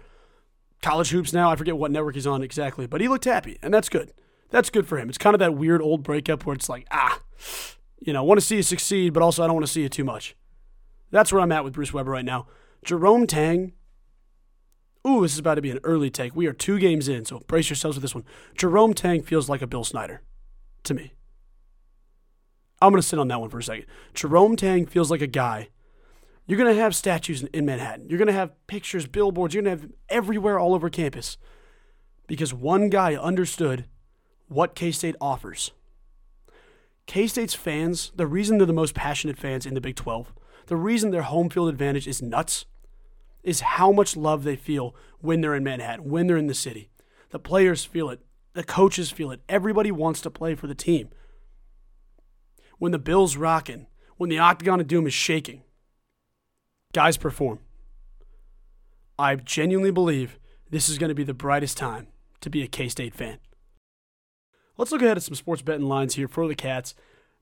college 0.82 1.10
hoops 1.10 1.32
now. 1.32 1.50
I 1.50 1.56
forget 1.56 1.78
what 1.78 1.90
network 1.90 2.14
he's 2.14 2.26
on 2.26 2.42
exactly, 2.42 2.86
but 2.86 3.00
he 3.00 3.08
looked 3.08 3.24
happy, 3.24 3.58
and 3.62 3.72
that's 3.72 3.88
good. 3.88 4.12
That's 4.50 4.68
good 4.68 4.86
for 4.86 4.98
him. 4.98 5.08
It's 5.08 5.18
kind 5.18 5.34
of 5.34 5.40
that 5.40 5.54
weird 5.54 5.80
old 5.80 6.02
breakup 6.02 6.44
where 6.44 6.54
it's 6.54 6.68
like, 6.68 6.86
ah, 6.90 7.20
you 8.00 8.12
know, 8.12 8.22
want 8.22 8.38
to 8.38 8.46
see 8.46 8.56
you 8.56 8.62
succeed, 8.62 9.14
but 9.14 9.22
also 9.22 9.42
I 9.42 9.46
don't 9.46 9.56
want 9.56 9.66
to 9.66 9.72
see 9.72 9.82
you 9.82 9.88
too 9.88 10.04
much. 10.04 10.36
That's 11.14 11.32
where 11.32 11.40
I'm 11.40 11.52
at 11.52 11.62
with 11.62 11.74
Bruce 11.74 11.92
Weber 11.92 12.10
right 12.10 12.24
now. 12.24 12.48
Jerome 12.84 13.28
Tang. 13.28 13.72
Ooh, 15.06 15.22
this 15.22 15.34
is 15.34 15.38
about 15.38 15.54
to 15.54 15.62
be 15.62 15.70
an 15.70 15.78
early 15.84 16.10
take. 16.10 16.34
We 16.34 16.48
are 16.48 16.52
two 16.52 16.76
games 16.80 17.06
in, 17.06 17.24
so 17.24 17.38
brace 17.46 17.70
yourselves 17.70 17.96
with 17.96 18.02
this 18.02 18.16
one. 18.16 18.24
Jerome 18.58 18.94
Tang 18.94 19.22
feels 19.22 19.48
like 19.48 19.62
a 19.62 19.68
Bill 19.68 19.84
Snyder 19.84 20.22
to 20.82 20.92
me. 20.92 21.12
I'm 22.82 22.90
going 22.90 23.00
to 23.00 23.06
sit 23.06 23.20
on 23.20 23.28
that 23.28 23.40
one 23.40 23.48
for 23.48 23.60
a 23.60 23.62
second. 23.62 23.86
Jerome 24.12 24.56
Tang 24.56 24.86
feels 24.86 25.08
like 25.08 25.20
a 25.20 25.28
guy. 25.28 25.68
You're 26.48 26.58
going 26.58 26.74
to 26.74 26.82
have 26.82 26.96
statues 26.96 27.44
in 27.44 27.64
Manhattan. 27.64 28.08
You're 28.08 28.18
going 28.18 28.26
to 28.26 28.32
have 28.32 28.50
pictures, 28.66 29.06
billboards. 29.06 29.54
You're 29.54 29.62
going 29.62 29.76
to 29.76 29.82
have 29.82 29.92
everywhere 30.08 30.58
all 30.58 30.74
over 30.74 30.90
campus 30.90 31.38
because 32.26 32.52
one 32.52 32.88
guy 32.88 33.14
understood 33.14 33.84
what 34.48 34.74
K 34.74 34.90
State 34.90 35.14
offers. 35.20 35.70
K 37.06 37.28
State's 37.28 37.54
fans, 37.54 38.10
the 38.16 38.26
reason 38.26 38.58
they're 38.58 38.66
the 38.66 38.72
most 38.72 38.96
passionate 38.96 39.38
fans 39.38 39.64
in 39.64 39.74
the 39.74 39.80
Big 39.80 39.94
12 39.94 40.34
the 40.66 40.76
reason 40.76 41.10
their 41.10 41.22
home 41.22 41.50
field 41.50 41.68
advantage 41.68 42.06
is 42.06 42.22
nuts 42.22 42.66
is 43.42 43.60
how 43.60 43.92
much 43.92 44.16
love 44.16 44.44
they 44.44 44.56
feel 44.56 44.94
when 45.20 45.40
they're 45.40 45.54
in 45.54 45.64
Manhattan, 45.64 46.08
when 46.08 46.26
they're 46.26 46.36
in 46.36 46.46
the 46.46 46.54
city. 46.54 46.90
The 47.30 47.38
players 47.38 47.84
feel 47.84 48.10
it, 48.10 48.20
the 48.54 48.64
coaches 48.64 49.10
feel 49.10 49.30
it. 49.30 49.40
Everybody 49.48 49.90
wants 49.90 50.20
to 50.22 50.30
play 50.30 50.54
for 50.54 50.66
the 50.66 50.74
team. 50.74 51.10
When 52.78 52.92
the 52.92 52.98
Bill's 52.98 53.36
rocking, 53.36 53.86
when 54.16 54.30
the 54.30 54.38
Octagon 54.38 54.80
of 54.80 54.86
Doom 54.86 55.06
is 55.06 55.14
shaking, 55.14 55.62
guys 56.92 57.16
perform. 57.16 57.58
I 59.18 59.36
genuinely 59.36 59.90
believe 59.90 60.38
this 60.70 60.88
is 60.88 60.98
going 60.98 61.08
to 61.08 61.14
be 61.14 61.24
the 61.24 61.34
brightest 61.34 61.76
time 61.76 62.08
to 62.40 62.50
be 62.50 62.62
a 62.62 62.66
K 62.66 62.88
State 62.88 63.14
fan. 63.14 63.38
Let's 64.76 64.90
look 64.90 65.02
ahead 65.02 65.16
at 65.16 65.22
some 65.22 65.34
sports 65.36 65.62
betting 65.62 65.86
lines 65.86 66.14
here 66.14 66.26
for 66.26 66.48
the 66.48 66.54
Cats. 66.54 66.94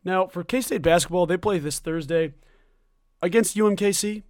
Now, 0.05 0.27
for 0.27 0.45
K 0.45 0.61
State 0.61 0.83
basketball, 0.83 1.27
they 1.27 1.37
play 1.37 1.59
this 1.59 1.79
Thursday 1.79 2.35
against 3.23 3.57
UMKC, 3.57 4.23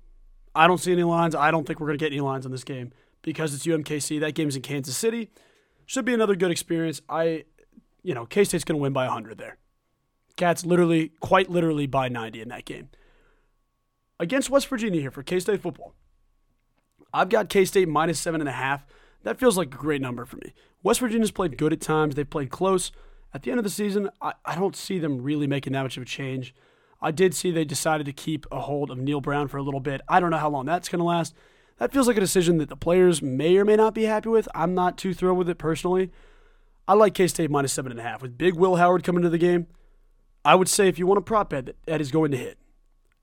I 0.54 0.66
don't 0.66 0.78
see 0.78 0.92
any 0.92 1.02
lines. 1.02 1.34
I 1.34 1.50
don't 1.50 1.66
think 1.66 1.80
we're 1.80 1.88
going 1.88 1.98
to 1.98 2.04
get 2.04 2.12
any 2.12 2.20
lines 2.20 2.44
on 2.44 2.52
this 2.52 2.64
game 2.64 2.92
because 3.22 3.54
it's 3.54 3.66
UMKC. 3.66 4.20
That 4.20 4.34
game's 4.34 4.54
in 4.54 4.62
Kansas 4.62 4.96
City. 4.96 5.30
Should 5.86 6.04
be 6.04 6.14
another 6.14 6.36
good 6.36 6.50
experience. 6.50 7.00
I, 7.08 7.44
you 8.02 8.14
know, 8.14 8.26
K 8.26 8.44
State's 8.44 8.64
going 8.64 8.78
to 8.78 8.82
win 8.82 8.92
by 8.92 9.06
100 9.06 9.38
there. 9.38 9.56
Cats 10.36 10.64
literally, 10.64 11.12
quite 11.20 11.50
literally 11.50 11.86
by 11.86 12.08
90 12.08 12.42
in 12.42 12.48
that 12.48 12.64
game. 12.64 12.90
Against 14.20 14.50
West 14.50 14.68
Virginia 14.68 15.00
here 15.00 15.10
for 15.10 15.22
K 15.22 15.40
State 15.40 15.60
football. 15.60 15.94
I've 17.12 17.28
got 17.28 17.48
K 17.48 17.64
State 17.64 17.88
minus 17.88 18.20
seven 18.20 18.40
and 18.40 18.48
a 18.48 18.52
half. 18.52 18.86
That 19.24 19.38
feels 19.38 19.56
like 19.56 19.74
a 19.74 19.76
great 19.76 20.00
number 20.00 20.24
for 20.24 20.36
me. 20.36 20.54
West 20.82 21.00
Virginia's 21.00 21.30
played 21.30 21.56
good 21.58 21.72
at 21.72 21.80
times. 21.80 22.14
They've 22.14 22.28
played 22.28 22.50
close. 22.50 22.92
At 23.34 23.42
the 23.42 23.50
end 23.50 23.58
of 23.58 23.64
the 23.64 23.70
season, 23.70 24.10
I, 24.20 24.32
I 24.44 24.54
don't 24.56 24.76
see 24.76 24.98
them 24.98 25.22
really 25.22 25.46
making 25.46 25.72
that 25.72 25.82
much 25.82 25.96
of 25.96 26.02
a 26.02 26.06
change. 26.06 26.54
I 27.02 27.10
did 27.10 27.34
see 27.34 27.50
they 27.50 27.64
decided 27.64 28.06
to 28.06 28.12
keep 28.12 28.46
a 28.52 28.60
hold 28.60 28.90
of 28.90 28.96
Neal 28.96 29.20
Brown 29.20 29.48
for 29.48 29.56
a 29.56 29.62
little 29.62 29.80
bit. 29.80 30.00
I 30.08 30.20
don't 30.20 30.30
know 30.30 30.38
how 30.38 30.48
long 30.48 30.66
that's 30.66 30.88
going 30.88 31.00
to 31.00 31.04
last. 31.04 31.34
That 31.78 31.92
feels 31.92 32.06
like 32.06 32.16
a 32.16 32.20
decision 32.20 32.58
that 32.58 32.68
the 32.68 32.76
players 32.76 33.20
may 33.20 33.56
or 33.56 33.64
may 33.64 33.74
not 33.74 33.92
be 33.92 34.04
happy 34.04 34.28
with. 34.28 34.48
I'm 34.54 34.72
not 34.72 34.96
too 34.96 35.12
thrilled 35.12 35.38
with 35.38 35.48
it 35.48 35.58
personally. 35.58 36.12
I 36.86 36.94
like 36.94 37.14
K 37.14 37.26
State 37.26 37.50
minus 37.50 37.72
seven 37.72 37.90
and 37.90 38.00
a 38.00 38.04
half 38.04 38.22
with 38.22 38.38
Big 38.38 38.54
Will 38.54 38.76
Howard 38.76 39.02
coming 39.02 39.22
to 39.22 39.28
the 39.28 39.38
game. 39.38 39.66
I 40.44 40.54
would 40.54 40.68
say 40.68 40.86
if 40.86 40.98
you 40.98 41.06
want 41.06 41.18
a 41.18 41.22
prop 41.22 41.50
bet, 41.50 41.74
that 41.86 42.00
is 42.00 42.12
going 42.12 42.30
to 42.30 42.36
hit. 42.36 42.58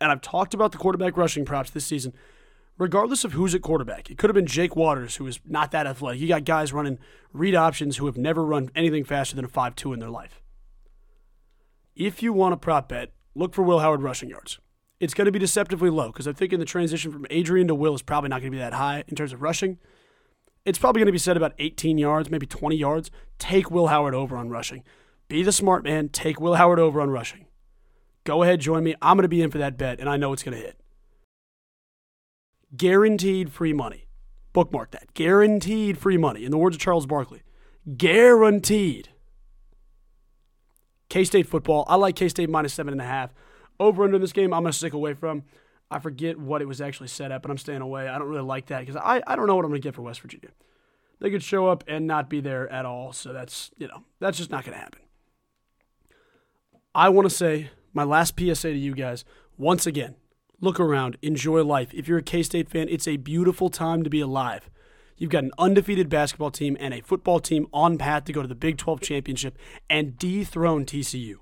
And 0.02 0.12
I've 0.12 0.22
talked 0.22 0.54
about 0.54 0.74
the 0.74 0.78
quarterback 0.78 1.16
rushing 1.16 1.46
props 1.46 1.70
this 1.70 1.86
season. 1.86 2.14
Regardless 2.78 3.26
of 3.26 3.34
who's 3.34 3.54
at 3.54 3.62
quarterback, 3.62 4.10
it 4.10 4.18
could 4.18 4.30
have 4.30 4.36
been 4.36 4.46
Jake 4.46 4.76
Waters, 4.76 5.18
who 5.18 5.28
is 5.28 5.40
not 5.46 5.72
that 5.72 5.86
athletic. 5.86 6.22
You 6.22 6.30
got 6.30 6.46
guys 6.46 6.72
running 6.72 6.98
read 7.34 7.56
options 7.56 7.98
who 7.98 8.06
have 8.06 8.18
never 8.18 8.46
run 8.46 8.72
anything 8.74 9.04
faster 9.04 9.36
than 9.36 9.44
a 9.44 9.50
5 9.50 9.76
2 9.76 9.94
in 9.94 10.00
their 10.00 10.10
life. 10.10 10.42
If 11.96 12.24
you 12.24 12.32
want 12.32 12.54
a 12.54 12.58
prop 12.58 12.88
bet, 12.88 13.12
look 13.36 13.54
for 13.54 13.64
Will 13.64 13.80
Howard 13.80 14.02
rushing 14.02 14.30
yards. 14.30 14.60
It's 15.00 15.14
going 15.14 15.26
to 15.26 15.32
be 15.32 15.40
deceptively 15.40 15.90
low 15.90 16.08
because 16.08 16.28
I 16.28 16.34
think 16.34 16.52
in 16.52 16.60
the 16.60 16.66
transition 16.66 17.12
from 17.12 17.26
Adrian 17.30 17.68
to 17.68 17.76
Will 17.76 17.96
is 17.96 18.02
probably 18.02 18.30
not 18.30 18.42
going 18.42 18.52
to 18.52 18.56
be 18.56 18.60
that 18.60 18.74
high 18.74 19.04
in 19.08 19.16
terms 19.16 19.32
of 19.32 19.42
rushing. 19.42 19.78
It's 20.66 20.78
probably 20.78 21.00
going 21.00 21.08
to 21.08 21.14
be 21.14 21.18
set 21.18 21.38
about 21.38 21.54
18 21.58 21.98
yards, 21.98 22.30
maybe 22.30 22.46
20 22.46 22.76
yards. 22.76 23.10
Take 23.38 23.72
Will 23.72 23.88
Howard 23.88 24.14
over 24.14 24.36
on 24.36 24.50
rushing. 24.50 24.84
Be 25.30 25.42
the 25.42 25.52
smart 25.52 25.84
man. 25.84 26.10
Take 26.10 26.42
Will 26.42 26.56
Howard 26.56 26.80
over 26.80 27.00
on 27.00 27.12
rushing. 27.12 27.46
Go 28.26 28.44
ahead, 28.44 28.60
join 28.60 28.84
me. 28.84 28.96
I'm 29.02 29.16
going 29.16 29.24
to 29.24 29.30
be 29.30 29.42
in 29.42 29.52
for 29.52 29.58
that 29.58 29.78
bet, 29.78 30.00
and 30.00 30.10
I 30.10 30.18
know 30.18 30.34
it's 30.34 30.44
going 30.44 30.58
to 30.58 30.64
hit. 30.64 30.80
Guaranteed 32.76 33.52
free 33.52 33.74
money. 33.74 34.08
Bookmark 34.54 34.92
that. 34.92 35.14
Guaranteed 35.14 35.98
free 35.98 36.18
money. 36.18 36.44
In 36.44 36.52
the 36.52 36.58
words 36.58 36.76
of 36.76 36.82
Charles 36.82 37.06
Barkley, 37.06 37.42
guaranteed. 37.98 39.10
K 41.10 41.24
State 41.24 41.48
football. 41.48 41.86
I 41.88 41.96
like 41.96 42.16
K 42.16 42.30
State 42.30 42.50
minus 42.50 42.74
seven 42.74 42.94
and 42.94 43.02
a 43.02 43.06
half. 43.06 43.34
Over 43.80 44.04
under 44.04 44.16
in 44.16 44.22
this 44.22 44.34
game, 44.34 44.54
I'm 44.54 44.64
going 44.64 44.72
to 44.72 44.78
stick 44.78 44.94
away 44.94 45.14
from. 45.14 45.44
I 45.92 46.00
forget 46.00 46.38
what 46.38 46.62
it 46.62 46.68
was 46.68 46.82
actually 46.82 47.08
set 47.08 47.32
at, 47.32 47.42
but 47.42 47.50
I'm 47.50 47.58
staying 47.58 47.82
away. 47.82 48.08
I 48.08 48.20
don't 48.20 48.28
really 48.28 48.44
like 48.44 48.68
that 48.68 48.82
because 48.82 48.96
I, 48.96 49.24
I 49.26 49.36
don't 49.36 49.48
know 49.48 49.56
what 49.56 49.66
I'm 49.66 49.72
going 49.72 49.82
to 49.82 49.88
get 49.88 49.96
for 49.96 50.04
West 50.04 50.22
Virginia. 50.22 50.50
They 51.20 51.32
could 51.32 51.44
show 51.44 51.68
up 51.68 51.84
and 51.88 52.06
not 52.06 52.30
be 52.30 52.42
there 52.42 52.72
at 52.72 52.86
all. 52.86 53.12
So 53.12 53.34
that's, 53.34 53.72
you 53.78 53.88
know, 53.88 54.04
that's 54.20 54.38
just 54.38 54.52
not 54.52 54.66
going 54.66 54.78
to 54.78 54.80
happen. 54.80 55.02
I 56.94 57.10
want 57.10 57.28
to 57.28 57.36
say 57.36 57.72
my 57.94 58.04
last 58.04 58.36
PSA 58.38 58.70
to 58.70 58.78
you 58.78 58.94
guys 58.94 59.26
once 59.58 59.88
again 59.88 60.16
look 60.62 60.80
around, 60.80 61.18
enjoy 61.22 61.64
life. 61.64 61.94
If 61.94 62.08
you're 62.08 62.20
a 62.20 62.24
K 62.24 62.44
State 62.44 62.70
fan, 62.70 62.88
it's 62.90 63.08
a 63.08 63.18
beautiful 63.18 63.70
time 63.70 64.04
to 64.04 64.10
be 64.10 64.20
alive. 64.20 64.70
You've 65.20 65.30
got 65.30 65.44
an 65.44 65.52
undefeated 65.60 66.10
basketball 66.10 66.50
team 66.50 66.78
and 66.80 66.94
a 66.94 67.02
football 67.02 67.40
team 67.42 67.68
on 67.74 67.98
path 67.98 68.24
to 68.26 68.34
go 68.34 68.42
to 68.42 68.48
the 68.48 68.56
Big 68.56 68.78
12 68.78 69.02
championship 69.02 69.58
and 69.90 70.18
dethrone 70.18 70.86
TCU. 70.86 71.36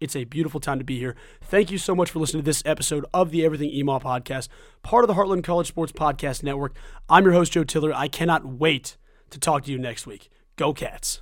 It's 0.00 0.14
a 0.14 0.24
beautiful 0.24 0.60
time 0.60 0.78
to 0.78 0.84
be 0.84 0.98
here. 0.98 1.16
Thank 1.42 1.70
you 1.70 1.78
so 1.78 1.94
much 1.94 2.10
for 2.10 2.20
listening 2.20 2.42
to 2.42 2.46
this 2.46 2.62
episode 2.64 3.04
of 3.12 3.30
the 3.30 3.44
Everything 3.44 3.70
EMAW 3.70 4.00
podcast, 4.00 4.48
part 4.82 5.02
of 5.02 5.08
the 5.08 5.14
Heartland 5.14 5.44
College 5.44 5.66
Sports 5.66 5.92
Podcast 5.92 6.42
Network. 6.42 6.76
I'm 7.08 7.24
your 7.24 7.32
host, 7.32 7.52
Joe 7.52 7.64
Tillery. 7.64 7.94
I 7.94 8.08
cannot 8.08 8.46
wait 8.46 8.96
to 9.30 9.40
talk 9.40 9.64
to 9.64 9.72
you 9.72 9.78
next 9.78 10.06
week. 10.06 10.30
Go 10.56 10.72
Cats. 10.72 11.20